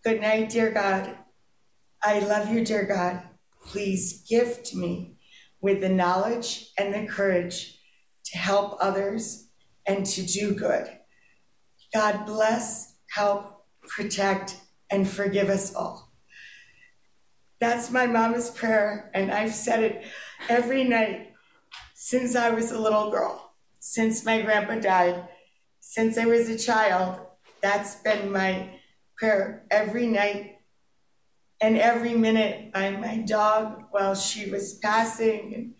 [0.03, 1.15] Good night, dear God.
[2.03, 3.23] I love you, dear God.
[3.65, 5.17] Please gift me
[5.61, 7.79] with the knowledge and the courage
[8.31, 9.47] to help others,
[9.85, 10.87] and to do good.
[11.93, 14.57] God bless, help, protect,
[14.89, 16.11] and forgive us all.
[17.59, 20.05] That's my mama's prayer, and I've said it
[20.49, 21.33] every night
[21.93, 25.27] since I was a little girl, since my grandpa died,
[25.79, 27.19] since I was a child.
[27.61, 28.79] That's been my
[29.17, 30.57] prayer every night
[31.61, 35.75] and every minute by my dog while she was passing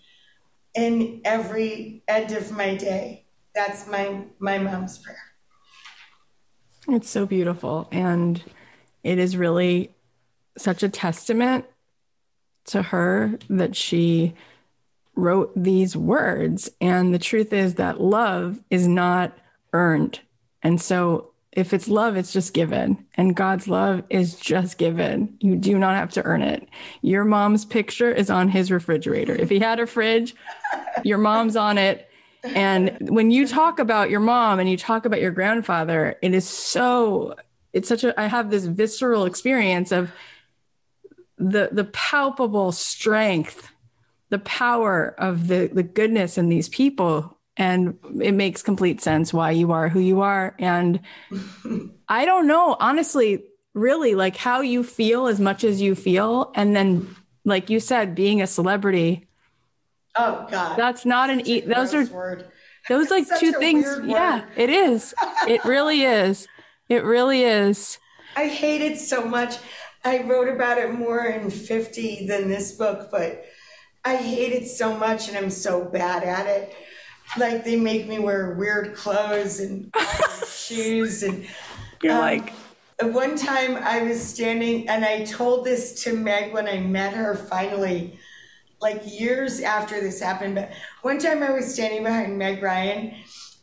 [0.75, 3.25] in every end of my day.
[3.53, 5.17] That's my my mom's prayer.
[6.87, 8.41] It's so beautiful and
[9.03, 9.93] it is really
[10.57, 11.65] such a testament
[12.65, 14.33] to her that she
[15.15, 19.37] wrote these words and the truth is that love is not
[19.73, 20.19] earned.
[20.63, 23.05] And so if it's love, it's just given.
[23.15, 25.35] And God's love is just given.
[25.41, 26.67] You do not have to earn it.
[27.01, 29.35] Your mom's picture is on his refrigerator.
[29.35, 30.33] If he had a fridge,
[31.03, 32.09] your mom's on it.
[32.43, 36.47] And when you talk about your mom and you talk about your grandfather, it is
[36.47, 37.35] so,
[37.73, 40.11] it's such a, I have this visceral experience of
[41.37, 43.69] the, the palpable strength,
[44.29, 49.51] the power of the, the goodness in these people and it makes complete sense why
[49.51, 50.55] you are who you are.
[50.57, 50.99] And
[52.09, 53.43] i don't know honestly
[53.73, 56.51] really like how you feel as much as you feel.
[56.55, 59.27] And then like you said being a celebrity.
[60.15, 60.77] Oh god.
[60.77, 62.45] That's not an e those are word.
[62.89, 65.13] those like two things yeah it is.
[65.47, 66.47] It really is.
[66.89, 67.99] It really is.
[68.35, 69.57] I hate it so much.
[70.03, 73.45] I wrote about it more in 50 than this book but
[74.03, 76.75] i hate it so much and i'm so bad at it
[77.37, 79.93] like they make me wear weird clothes and
[80.47, 81.45] shoes and
[82.01, 82.53] you're um, like
[83.01, 87.35] one time I was standing and I told this to Meg when I met her
[87.35, 88.19] finally
[88.81, 90.71] like years after this happened but
[91.01, 93.15] one time I was standing behind Meg Ryan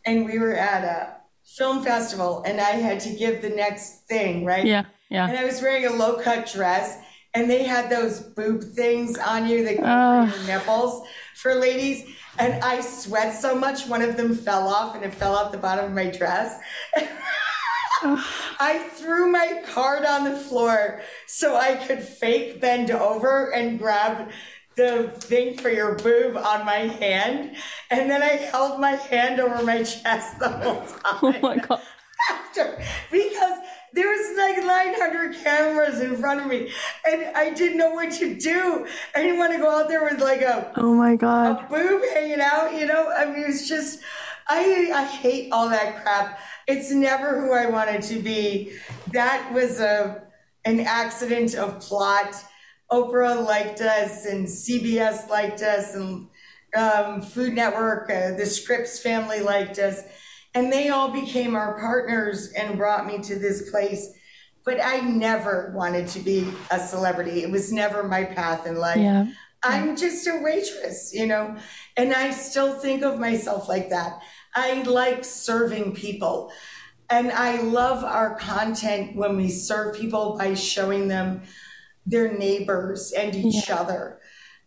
[0.05, 4.45] and we were at a film festival and I had to give the next thing
[4.45, 4.65] right?
[4.65, 5.29] Yeah yeah.
[5.29, 6.99] And I was wearing a low cut dress
[7.39, 12.05] and they had those boob things on you that uh, your nipples for ladies
[12.39, 15.59] and I sweat so much, one of them fell off and it fell out the
[15.59, 16.59] bottom of my dress.
[18.03, 24.31] I threw my card on the floor so I could fake bend over and grab
[24.77, 27.57] the thing for your boob on my hand.
[27.91, 31.19] And then I held my hand over my chest the whole time.
[31.23, 31.81] Oh my God.
[32.31, 32.83] After,
[33.13, 33.59] because
[33.93, 36.71] there was like 900 cameras in front of me
[37.09, 38.87] and I didn't know what to do.
[39.15, 42.03] I didn't want to go out there with like a, Oh my god a boob
[42.13, 43.11] hanging out, you know?
[43.11, 44.01] I mean, it's just,
[44.49, 46.41] I, I hate all that crap.
[46.67, 48.73] It's never who I wanted to be.
[49.13, 50.23] That was a,
[50.65, 52.35] an accident of plot.
[52.91, 56.29] Oprah liked us and CBS liked us and
[56.77, 60.03] um, Food Network, uh, the Scripps family liked us.
[60.55, 64.09] And they all became our partners and brought me to this place.
[64.65, 67.43] But I never wanted to be a celebrity.
[67.43, 68.99] It was never my path in life.
[68.99, 69.27] Yeah.
[69.63, 71.57] I'm just a waitress, you know,
[71.97, 74.21] and I still think of myself like that.
[74.55, 76.53] I like serving people.
[77.11, 81.43] And I love our content when we serve people by showing them
[82.05, 84.21] their neighbors and each other.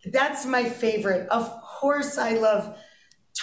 [0.04, 1.28] That's my favorite.
[1.28, 2.76] Of course, I love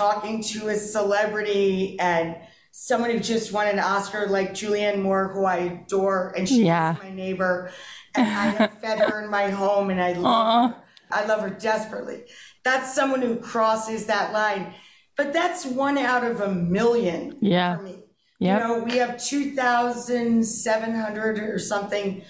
[0.04, 2.34] talking to a celebrity and
[2.72, 6.96] someone who just won an Oscar like Julianne Moore, who I adore, and she's Yeah.
[7.04, 7.70] my neighbor.
[8.16, 10.78] And I have fed her in my home and I love her.
[11.12, 12.24] I love her desperately.
[12.64, 14.74] That's someone who crosses that line.
[15.18, 17.76] But that's one out of a million Yeah.
[17.76, 17.96] for me.
[18.40, 18.62] Yep.
[18.62, 22.22] You know, we have 2,700 or something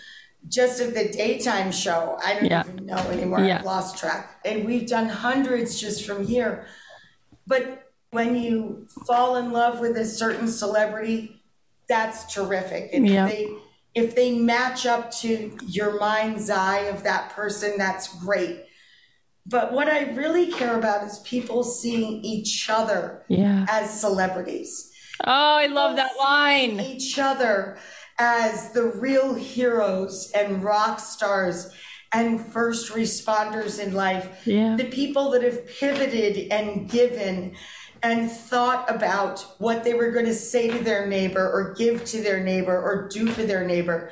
[0.47, 2.17] just of the daytime show.
[2.25, 2.63] I don't Yeah.
[2.67, 3.41] even know anymore.
[3.41, 3.59] Yeah.
[3.59, 4.39] I've lost track.
[4.43, 6.65] And we've done hundreds just from here.
[7.49, 11.41] But when you fall in love with a certain celebrity,
[11.89, 12.91] that's terrific.
[12.93, 13.25] And Yeah.
[13.25, 13.49] if they
[13.95, 18.65] if they match up to your mind's eye of that person, that's great.
[19.47, 23.65] But what I really care about is people seeing each other Yeah.
[23.67, 24.91] as celebrities
[25.25, 26.79] Oh, I love that line.
[26.79, 27.77] each other
[28.19, 31.71] as the real heroes and rock stars
[32.11, 34.45] and first responders in life.
[34.45, 34.75] Yeah.
[34.75, 37.55] The people that have pivoted and given
[38.01, 42.21] and thought about what they were going to say to their neighbor or give to
[42.21, 44.11] their neighbor or do for their neighbor.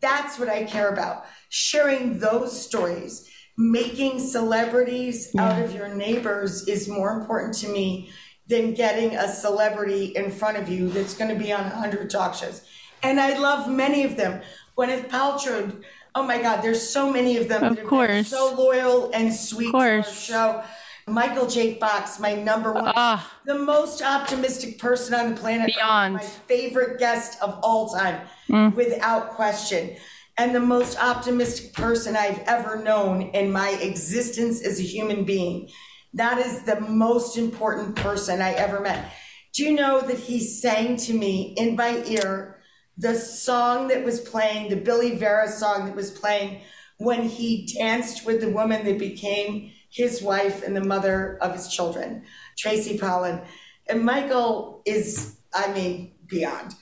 [0.00, 1.26] That's what I care about.
[1.48, 8.10] Sharing those stories, making celebrities out of your neighbors is more important to me
[8.48, 12.34] than getting a celebrity in front of you that's going to be on 100 talk
[12.34, 12.62] shows.
[13.02, 14.40] And I love many of them.
[14.76, 15.82] Gwyneth Paltrow,
[16.16, 18.28] oh my God, there's so many of them Of that have been course.
[18.28, 20.20] so loyal and sweet to our course.
[20.24, 20.62] show.
[21.06, 21.78] Michael J.
[21.78, 23.30] Fox, my number one, Ah.
[23.44, 25.66] the most optimistic person on the planet.
[25.74, 26.14] Beyond.
[26.14, 28.74] My favorite guest of all time, Mm.
[28.74, 29.94] without question.
[30.38, 35.68] And the most optimistic person I've ever known in my existence as a human being.
[36.14, 39.12] That is the most important person I ever met.
[39.54, 42.55] Do you know that he sang to me in my ear
[42.98, 46.60] the song that was playing, the Billy Vera song that was playing
[46.98, 51.68] when he danced with the woman that became his wife and the mother of his
[51.68, 52.24] children,
[52.56, 53.44] Tracy Pollan.
[53.88, 56.74] And Michael is, I mean, beyond.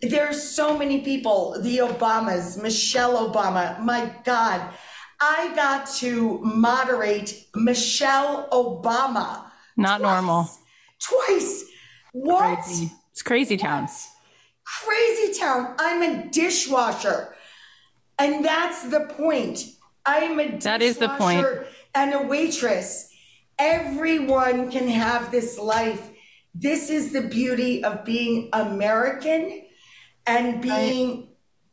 [0.00, 4.62] There are so many people, the Obamas, Michelle Obama, my God.
[5.20, 9.44] I got to moderate Michelle Obama.
[9.76, 10.48] Not normal.
[11.00, 11.64] Twice.
[12.12, 12.62] What?
[12.62, 12.92] Crazy.
[13.12, 13.88] It's crazy town.
[14.68, 15.74] Crazy town.
[15.78, 17.34] I'm a dishwasher.
[18.18, 19.64] And that's the point.
[20.04, 21.46] I am a dishwasher That is the point.
[21.94, 23.10] and a waitress.
[23.58, 26.10] Everyone can have this life.
[26.54, 29.62] This is the beauty of being American
[30.26, 31.28] and being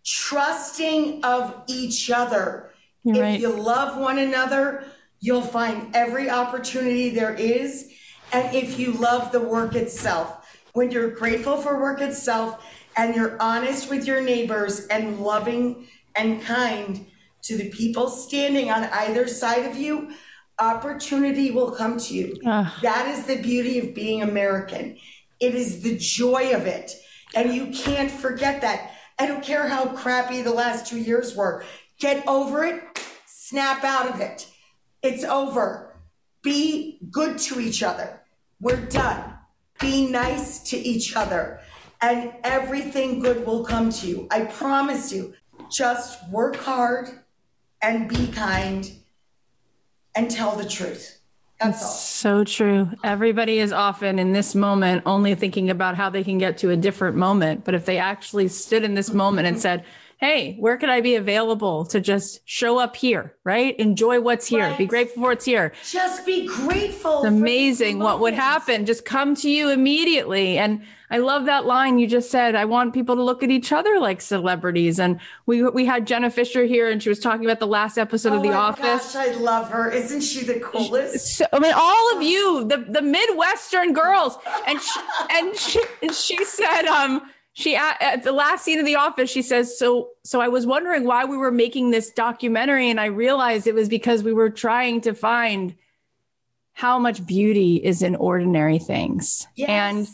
[0.06, 2.72] trusting of each other.
[3.04, 3.40] You're if right.
[3.40, 4.86] you love one another,
[5.20, 7.92] you'll find every opportunity there is.
[8.32, 12.64] And if you love the work itself, when you're grateful for work itself
[12.96, 17.06] and you're honest with your neighbors and loving and kind
[17.44, 20.12] to the people standing on either side of you,
[20.60, 22.38] opportunity will come to you.
[22.46, 22.78] Ah.
[22.82, 24.98] That is the beauty of being American.
[25.40, 26.94] It is the joy of it.
[27.36, 28.94] And you can't forget that.
[29.20, 31.64] I don't care how crappy the last two years were.
[32.00, 32.82] Get over it,
[33.26, 34.48] snap out of it.
[35.02, 35.96] It's over.
[36.42, 38.22] Be good to each other.
[38.60, 39.34] We're done.
[39.80, 41.60] Be nice to each other,
[42.02, 44.28] and everything good will come to you.
[44.32, 45.34] I promise you.
[45.72, 47.10] Just work hard
[47.82, 48.92] and be kind
[50.16, 51.20] and tell the truth.
[51.60, 51.90] That's all.
[51.90, 52.90] So true.
[53.04, 56.76] Everybody is often in this moment only thinking about how they can get to a
[56.76, 57.64] different moment.
[57.64, 59.86] But if they actually stood in this moment and said,
[60.26, 63.78] hey, where could I be available to just show up here, right?
[63.80, 64.78] Enjoy what's here, right.
[64.78, 65.72] be grateful for what's here.
[65.90, 67.20] Just be grateful.
[67.20, 68.86] It's amazing what would happen.
[68.86, 70.58] Just come to you immediately.
[70.58, 72.56] And I love that line you just said.
[72.56, 75.00] I want people to look at each other like celebrities.
[75.00, 78.34] And we we had Jenna Fischer here, and she was talking about the last episode
[78.34, 79.14] oh of The Office.
[79.14, 79.92] Gosh, I love her.
[79.92, 81.38] Isn't she the coolest?
[81.38, 85.00] So, I mean, all of you, the the Midwestern girls, and she,
[85.32, 87.22] and she, she said, um,
[87.56, 90.68] she at, at the last scene of The Office, she says, so so I was
[90.68, 94.50] wondering why we were making this documentary, and I realized it was because we were
[94.50, 95.74] trying to find
[96.74, 99.70] how much beauty is in ordinary things, yes.
[99.70, 100.08] and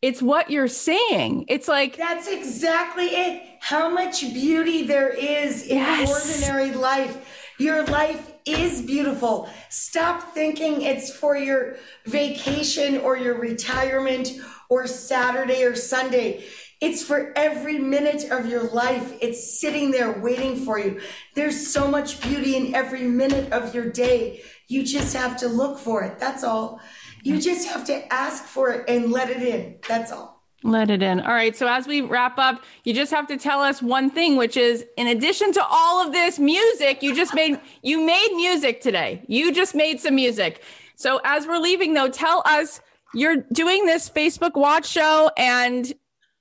[0.00, 1.46] it's what you're saying.
[1.48, 3.42] It's like That's exactly it.
[3.58, 6.08] How much beauty there is in yes.
[6.08, 7.52] ordinary life.
[7.58, 9.48] Your life is beautiful.
[9.70, 14.30] Stop thinking it's for your vacation or your retirement
[14.68, 16.44] or Saturday or Sunday.
[16.80, 19.14] It's for every minute of your life.
[19.22, 21.00] It's sitting there waiting for you.
[21.34, 24.42] There's so much beauty in every minute of your day.
[24.68, 26.18] You just have to look for it.
[26.18, 26.80] That's all.
[27.22, 29.78] You just have to ask for it and let it in.
[29.88, 30.42] That's all.
[30.62, 31.20] Let it in.
[31.20, 31.56] All right.
[31.56, 34.84] So as we wrap up, you just have to tell us one thing, which is
[34.96, 39.22] in addition to all of this music, you just made you made music today.
[39.28, 40.62] You just made some music.
[40.96, 42.80] So as we're leaving though, tell us
[43.14, 45.92] you're doing this Facebook watch show and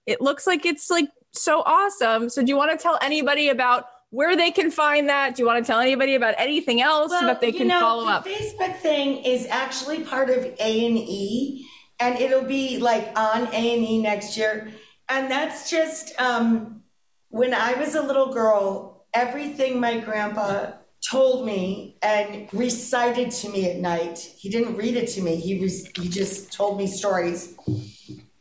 [0.05, 2.29] it looks like it's like so awesome.
[2.29, 5.35] So do you want to tell anybody about where they can find that?
[5.35, 8.05] Do you want to tell anybody about anything else well, that they can know, follow
[8.05, 8.25] the up?
[8.25, 11.67] Facebook thing is actually part of A and E,
[11.99, 14.71] and it'll be like on A and E next year.
[15.09, 16.83] And that's just um,
[17.29, 20.71] when I was a little girl, everything my grandpa
[21.09, 24.17] told me and recited to me at night.
[24.37, 25.35] He didn't read it to me.
[25.35, 27.55] He was he just told me stories.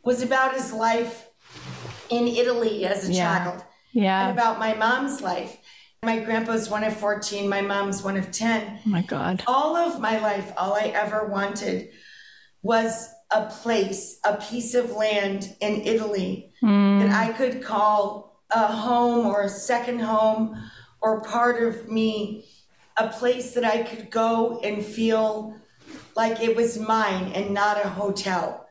[0.03, 1.27] Was about his life
[2.09, 3.45] in Italy as a yeah.
[3.45, 4.27] child yeah.
[4.27, 5.57] and about my mom's life.
[6.03, 8.79] My grandpa's one of 14, my mom's one of 10.
[8.85, 9.43] Oh my God.
[9.47, 11.89] All of my life, all I ever wanted
[12.61, 16.99] was a place, a piece of land in Italy mm.
[16.99, 20.61] that I could call a home or a second home
[21.01, 22.45] or part of me,
[22.97, 25.55] a place that I could go and feel
[26.15, 28.64] like it was mine and not a hotel.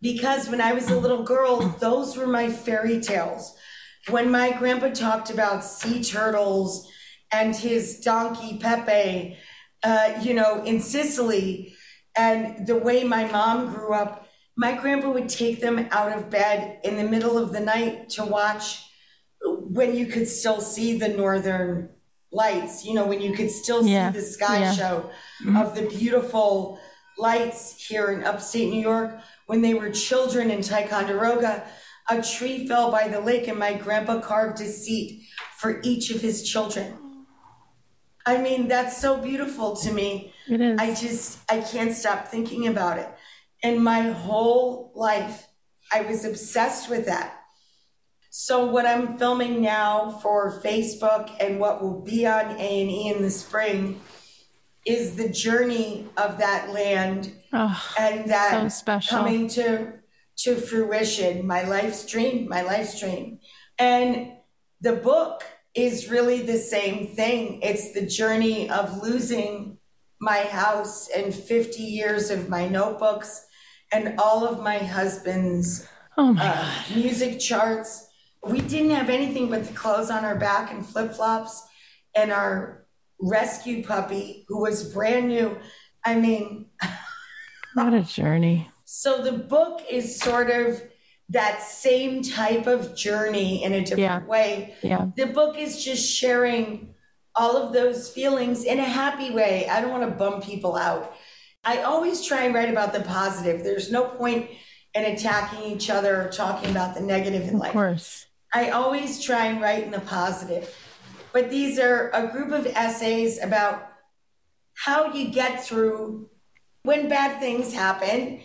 [0.00, 3.56] Because when I was a little girl, those were my fairy tales
[4.10, 6.90] when my grandpa talked about sea turtles
[7.32, 9.36] and his donkey Pepe,
[9.82, 11.74] uh, you know, in Sicily,
[12.16, 14.26] and the way my mom grew up,
[14.56, 18.24] my grandpa would take them out of bed in the middle of the night to
[18.24, 18.84] watch
[19.42, 21.90] when you could still see the northern
[22.32, 24.10] lights, you know, when you could still yeah.
[24.10, 24.72] see the sky yeah.
[24.72, 25.10] show
[25.44, 25.56] mm-hmm.
[25.56, 26.80] of the beautiful
[27.16, 31.64] lights here in upstate New York when they were children in Ticonderoga
[32.08, 35.26] a tree fell by the lake, and my grandpa carved a seat
[35.58, 36.96] for each of his children.
[38.24, 40.32] I mean, that's so beautiful to me.
[40.48, 40.78] It is.
[40.78, 43.08] I just, I can't stop thinking about it.
[43.62, 45.46] And my whole life,
[45.92, 47.34] I was obsessed with that.
[48.30, 53.30] So what I'm filming now for Facebook and what will be on A&E in the
[53.30, 54.00] spring
[54.86, 59.18] is the journey of that land oh, and that so special.
[59.18, 59.92] coming to
[60.38, 63.40] to fruition, my life's dream, my life's dream.
[63.78, 64.32] And
[64.80, 65.42] the book
[65.74, 67.60] is really the same thing.
[67.62, 69.78] It's the journey of losing
[70.20, 73.46] my house and 50 years of my notebooks
[73.92, 78.08] and all of my husband's oh my uh, music charts.
[78.44, 81.66] We didn't have anything but the clothes on our back and flip flops
[82.14, 82.86] and our
[83.20, 85.58] rescue puppy who was brand new.
[86.04, 86.66] I mean,
[87.74, 88.70] what a journey.
[88.84, 90.82] So the book is sort of
[91.30, 94.24] that same type of journey in a different yeah.
[94.24, 94.74] way.
[94.82, 95.08] Yeah.
[95.16, 96.94] The book is just sharing
[97.34, 99.68] all of those feelings in a happy way.
[99.68, 101.14] I don't want to bum people out.
[101.64, 103.62] I always try and write about the positive.
[103.62, 104.48] There's no point
[104.94, 107.68] in attacking each other or talking about the negative in life.
[107.68, 108.26] Of course.
[108.54, 110.74] I always try and write in the positive.
[111.32, 113.86] But these are a group of essays about
[114.74, 116.30] how you get through
[116.88, 118.40] when bad things happen,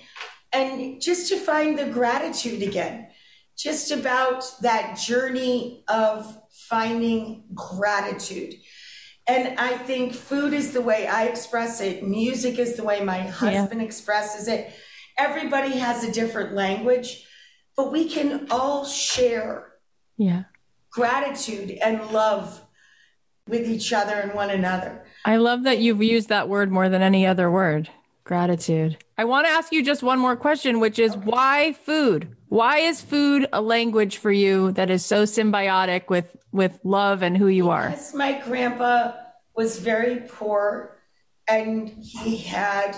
[0.52, 3.08] and just to find the gratitude again,
[3.58, 8.54] just about that journey of finding gratitude.
[9.30, 13.20] And I think food is the way I express it, music is the way my
[13.20, 13.88] husband yeah.
[13.88, 14.74] expresses it.
[15.18, 17.26] Everybody has a different language,
[17.78, 19.72] but we can all share
[20.18, 20.44] yeah.
[20.92, 22.62] gratitude and love
[23.48, 25.06] with each other and one another.
[25.24, 27.90] I love that you've used that word more than any other word
[28.24, 28.98] Gratitude.
[29.18, 32.36] I want to ask you just one more question, which is why food?
[32.48, 37.38] Why is food a language for you that is so symbiotic with with love and
[37.38, 37.90] who you are?
[37.90, 39.14] Yes, my grandpa
[39.56, 40.98] was very poor
[41.50, 42.96] and he had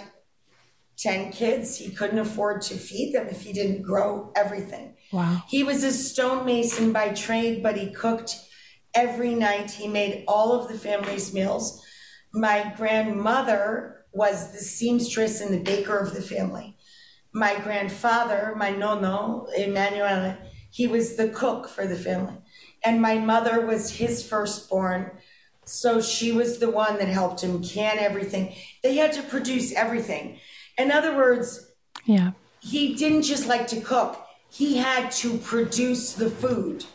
[0.98, 1.78] 10 kids.
[1.78, 4.96] He couldn't afford to feed them if he didn't grow everything.
[5.12, 5.44] Wow.
[5.48, 8.38] He was a stonemason by trade, but he cooked
[8.94, 9.72] every night.
[9.72, 11.84] He made all of the family's meals.
[12.34, 16.78] My grandmother was the seamstress and the baker of the family.
[17.34, 20.38] My grandfather, my nono, Emanuele,
[20.72, 22.38] he was the cook for the family.
[22.84, 25.12] And my mother was his firstborn.
[25.66, 28.56] So she was the one that helped him can everything.
[28.84, 30.40] They had to produce everything.
[30.78, 31.72] In other words,
[32.06, 32.32] Yeah.
[32.60, 36.86] he didn't just like to cook, he had to produce the food.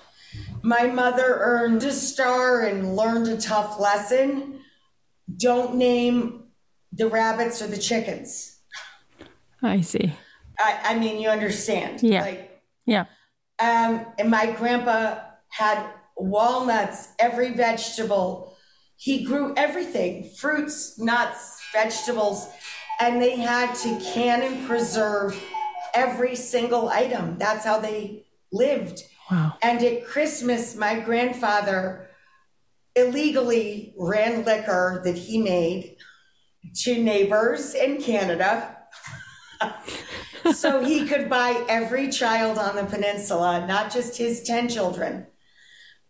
[0.62, 4.60] My mother earned a star and learned a tough lesson.
[5.36, 6.39] Don't name
[6.92, 8.58] the rabbits or the chickens.
[9.62, 10.12] I see.
[10.58, 12.02] I, I mean, you understand.
[12.02, 12.22] Yeah.
[12.22, 13.04] Like, Yeah.
[13.58, 15.86] um, and my grandpa had
[16.16, 18.56] walnuts, every vegetable.
[18.96, 22.48] He grew everything fruits, nuts, vegetables,
[23.00, 25.40] and they had to can and preserve
[25.94, 27.38] every single item.
[27.38, 29.02] That's how they lived.
[29.30, 29.54] Wow.
[29.62, 32.10] And at Christmas, my grandfather
[32.96, 35.96] illegally ran liquor that he made
[36.74, 38.76] to neighbors in Canada
[40.54, 45.26] so he could buy every child on the peninsula, not just his 10 children,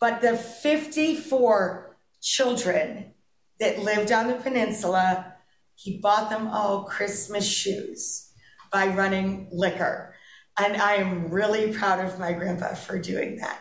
[0.01, 3.15] but the 54 children
[3.59, 5.35] that lived on the peninsula.
[5.75, 8.31] He bought them all Christmas shoes
[8.71, 10.15] by running liquor.
[10.59, 13.61] And I am really proud of my grandpa for doing that.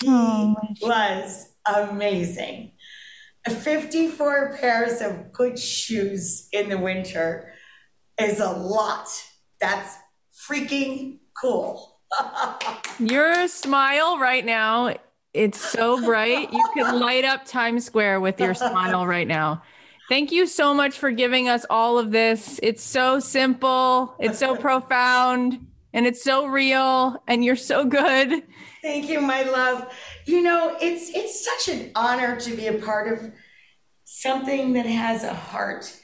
[0.00, 2.72] He oh was amazing.
[3.48, 7.52] 54 pairs of good shoes in the winter
[8.20, 9.08] is a lot.
[9.60, 9.96] That's
[10.48, 12.00] freaking cool.
[12.98, 14.96] Your smile right now,
[15.32, 16.52] it's so bright.
[16.52, 19.62] You could light up Times Square with your smile right now.
[20.08, 22.58] Thank you so much for giving us all of this.
[22.64, 28.42] It's so simple, it's so profound, and it's so real, and you're so good.
[28.82, 29.92] Thank you, my love.
[30.26, 33.32] You know, it's it's such an honor to be a part of
[34.04, 35.94] something that has a heart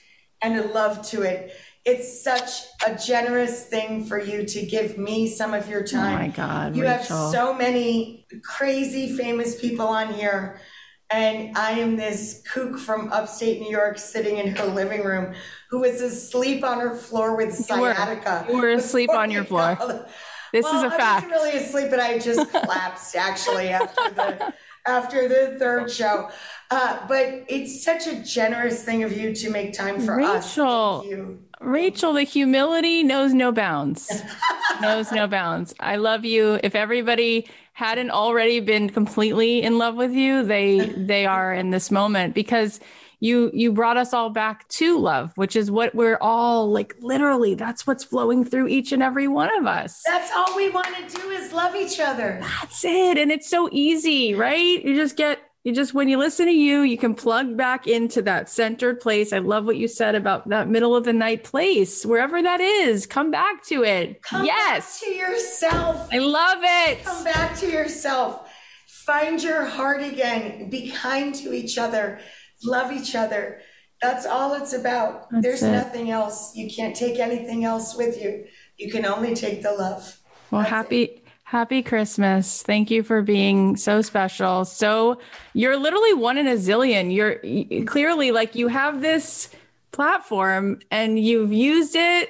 [0.42, 1.56] and a love to it.
[1.84, 2.50] It's such
[2.86, 6.14] a generous thing for you to give me some of your time.
[6.14, 6.96] Oh my God, You Rachael.
[6.98, 10.60] have so many crazy famous people on here.
[11.08, 15.34] And I am this kook from upstate New York sitting in her living room
[15.70, 17.94] who was asleep on her floor with You were.
[17.94, 18.44] sciatica.
[18.50, 20.06] You were asleep on your oh floor.
[20.52, 21.26] This well, is a I fact.
[21.26, 24.54] I was really asleep, but I just collapsed actually after the
[24.86, 26.30] after the third show.
[26.70, 30.56] Uh, but it's such a generous thing of you to make time for us.
[30.56, 31.38] Rachael.
[31.60, 34.22] Rachael, the humility knows no bounds.
[34.80, 35.74] knows no bounds.
[35.80, 36.60] I love you.
[36.62, 41.90] If everybody hadn't already been completely in love with you, they they are in this
[41.90, 42.80] moment because
[43.20, 47.54] you you brought us all back to love, which is what we're all like literally
[47.54, 50.02] that's what's flowing through each and every one of us.
[50.06, 52.38] That's all we want to do is love each other.
[52.40, 53.18] That's it.
[53.18, 54.84] And it's so easy, right?
[54.84, 58.22] You just get, you just, when you listen to you, you can plug back into
[58.22, 59.32] that centered place.
[59.32, 63.06] I love what you said about that middle of the night place, wherever that is.
[63.06, 64.22] Come back to it.
[64.22, 65.00] Come yes.
[65.00, 66.08] back to yourself.
[66.12, 67.04] I love it.
[67.04, 68.48] Come back to yourself.
[68.86, 70.68] Find your heart again.
[70.68, 72.20] Be kind to each other.
[72.64, 73.60] Love each other.
[74.02, 75.30] That's all it's about.
[75.30, 75.72] That's There's it.
[75.72, 76.54] nothing else.
[76.54, 78.44] You can't take anything else with you.
[78.76, 80.18] You can only take the love.
[80.50, 80.74] Well, That's it.
[80.74, 82.62] happy, happy Christmas.
[82.62, 84.64] Thank you for being so special.
[84.64, 85.18] So
[85.54, 87.14] you're literally one in a zillion.
[87.14, 89.48] You're y- clearly like you have this
[89.92, 92.28] platform and you've used it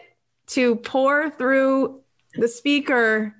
[0.49, 2.01] to pour through
[2.37, 3.35] the speaker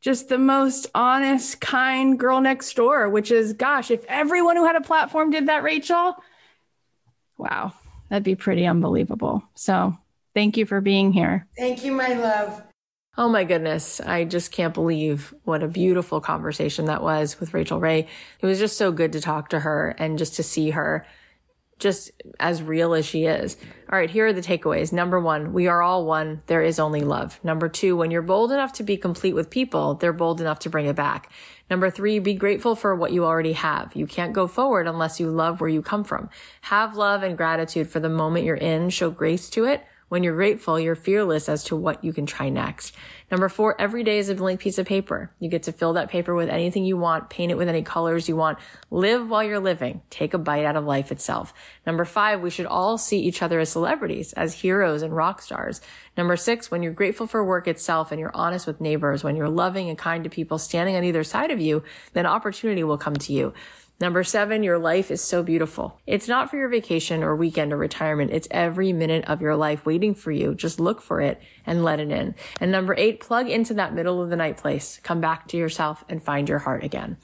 [0.00, 4.76] just the most honest, kind girl next door, which is, gosh, if everyone who had
[4.76, 6.16] a platform did that, Rachael,
[7.36, 7.72] wow,
[8.08, 9.42] that'd be pretty unbelievable.
[9.54, 9.96] So
[10.34, 11.46] thank you for being here.
[11.56, 12.62] Thank you, my love.
[13.16, 14.00] Oh my goodness.
[14.00, 18.06] I just can't believe what a beautiful conversation that was with Rachael Ray.
[18.40, 21.04] It was just so good to talk to her and just to see her
[21.80, 23.56] just as real as she is.
[23.90, 24.92] All right, here are the takeaways.
[24.92, 26.42] Number one, we are all one.
[26.46, 27.40] There is only love.
[27.42, 30.70] Number two, when you're bold enough to be complete with people, they're bold enough to
[30.70, 31.32] bring it back.
[31.68, 33.96] Number three, be grateful for what you already have.
[33.96, 36.30] You can't go forward unless you love where you come from.
[36.62, 38.90] Have love and gratitude for the moment you're in.
[38.90, 39.84] Show grace to it.
[40.10, 42.96] When you're grateful, you're fearless as to what you can try next.
[43.30, 45.32] Number four, every day is a blank piece of paper.
[45.38, 48.28] You get to fill that paper with anything you want, paint it with any colors
[48.28, 48.58] you want,
[48.90, 51.54] live while you're living, take a bite out of life itself.
[51.86, 55.80] Number five, we should all see each other as celebrities, as heroes and rock stars.
[56.16, 59.48] Number six, when you're grateful for work itself and you're honest with neighbors, when you're
[59.48, 61.84] loving and kind to people standing on either side of you,
[62.14, 63.54] then opportunity will come to you.
[64.00, 66.00] Number seven, your life is so beautiful.
[66.06, 68.30] It's not for your vacation or weekend or retirement.
[68.30, 70.54] It's every minute of your life waiting for you.
[70.54, 72.34] Just look for it and let it in.
[72.60, 74.98] And number eight, plug into that middle of the night place.
[75.02, 77.18] Come back to yourself and find your heart again.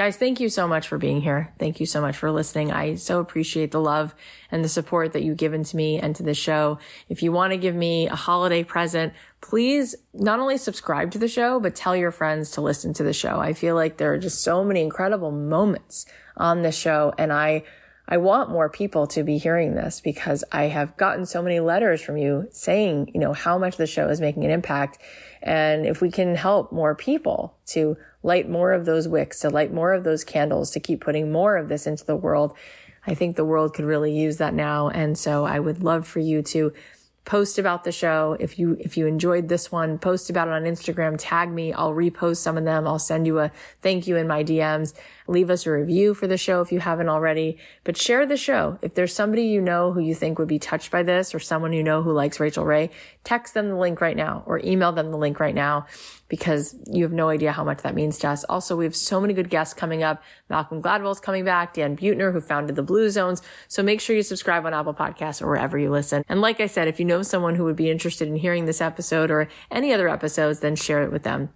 [0.00, 1.52] Guys, thank you so much for being here.
[1.58, 2.72] Thank you so much for listening.
[2.72, 4.14] I so appreciate the love
[4.50, 6.78] and the support that you've given to me and to the show.
[7.10, 11.28] If you want to give me a holiday present, please not only subscribe to the
[11.28, 13.40] show, but tell your friends to listen to the show.
[13.40, 17.64] I feel like there are just so many incredible moments on the show and I
[18.08, 22.02] I want more people to be hearing this because I have gotten so many letters
[22.02, 24.98] from you saying, you know, how much the show is making an impact.
[25.42, 29.72] And if we can help more people to light more of those wicks, to light
[29.72, 32.54] more of those candles, to keep putting more of this into the world.
[33.06, 34.88] I think the world could really use that now.
[34.88, 36.72] And so I would love for you to
[37.24, 38.36] post about the show.
[38.40, 41.72] If you, if you enjoyed this one, post about it on Instagram, tag me.
[41.72, 42.86] I'll repost some of them.
[42.86, 43.50] I'll send you a
[43.82, 44.94] thank you in my DMs.
[45.30, 48.80] Leave us a review for the show if you haven't already, but share the show.
[48.82, 51.72] If there's somebody you know who you think would be touched by this or someone
[51.72, 52.90] you know who likes Rachael Ray,
[53.22, 55.86] text them the link right now or email them the link right now
[56.26, 58.42] because you have no idea how much that means to us.
[58.42, 60.20] Also, we have so many good guests coming up.
[60.48, 63.40] Malcolm Gladwell's coming back, Dan Buettner, who founded the Blue Zones.
[63.68, 66.24] So make sure you subscribe on Apple Podcasts or wherever you listen.
[66.28, 68.80] And like I said, if you know someone who would be interested in hearing this
[68.80, 71.50] episode or any other episodes, then share it with them.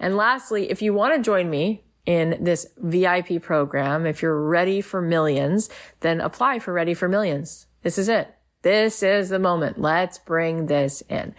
[0.00, 4.80] And lastly, if you want to join me in this VIP program, if you're ready
[4.80, 7.66] for millions, then apply for Ready for Millions.
[7.82, 8.34] This is it.
[8.62, 9.80] This is the moment.
[9.80, 11.34] Let's bring this in.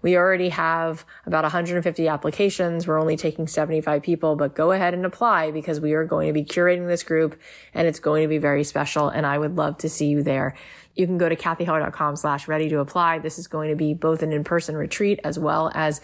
[0.00, 2.86] We already have about 150 applications.
[2.86, 6.32] We're only taking 75 people, but go ahead and apply because we are going to
[6.32, 7.38] be curating this group
[7.74, 9.08] and it's going to be very special.
[9.08, 10.54] And I would love to see you there.
[10.94, 13.18] You can go to cathyheller.com slash ready to apply.
[13.18, 16.00] This is going to be both an in-person retreat as well as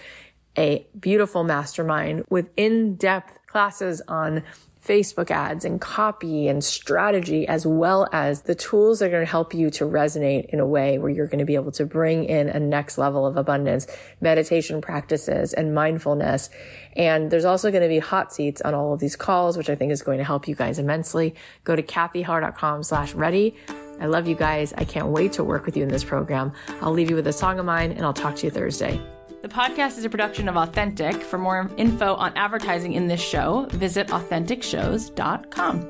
[0.56, 4.42] a beautiful mastermind with in-depth classes on
[4.84, 9.30] Facebook ads and copy and strategy, as well as the tools that are going to
[9.30, 12.24] help you to resonate in a way where you're going to be able to bring
[12.24, 13.86] in a next level of abundance,
[14.20, 16.50] meditation practices and mindfulness.
[16.96, 19.76] And there's also going to be hot seats on all of these calls, which I
[19.76, 21.36] think is going to help you guys immensely.
[21.62, 23.55] Go to cathyheller.com slash ready.
[24.00, 24.72] I love you guys.
[24.76, 26.52] I can't wait to work with you in this program.
[26.82, 29.00] I'll leave you with a song of mine and I'll talk to you Thursday.
[29.45, 31.20] The podcast is a production of Authentic.
[31.22, 35.86] For more info on advertising in this show, visit AuthenticShows.com.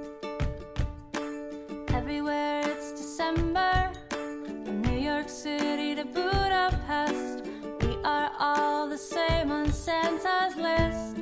[1.90, 7.44] Everywhere it's December, from New York City to Budapest,
[7.80, 11.14] we are all the same on Santa's list.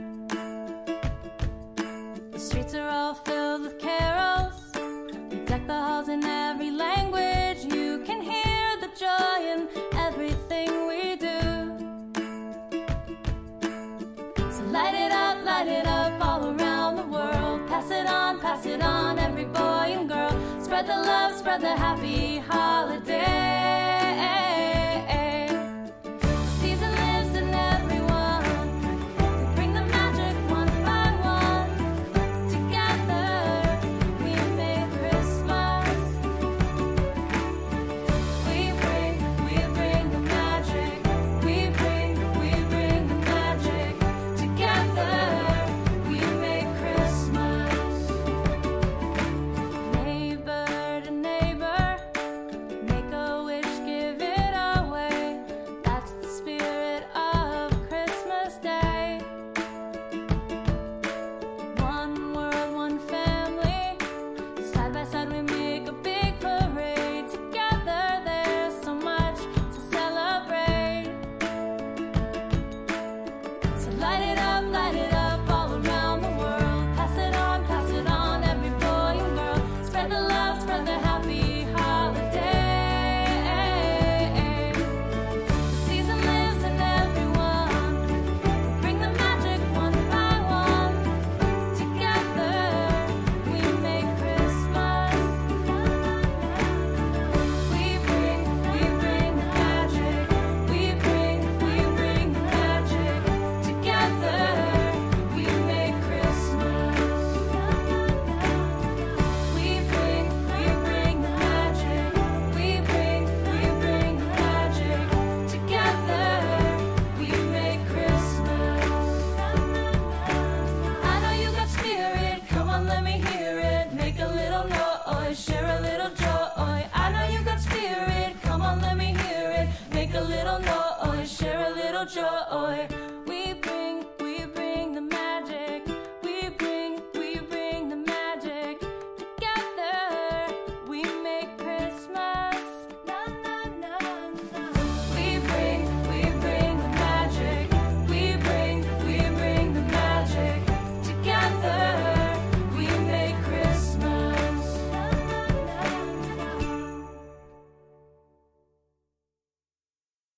[2.32, 4.54] The streets are all filled with carols,
[5.30, 7.62] we deck the halls in every language.
[7.62, 9.68] You can hear the joy in
[9.98, 11.01] everything we
[18.52, 20.30] pass it on, every boy and girl.
[20.62, 23.81] Spread the love, spread the happy holiday.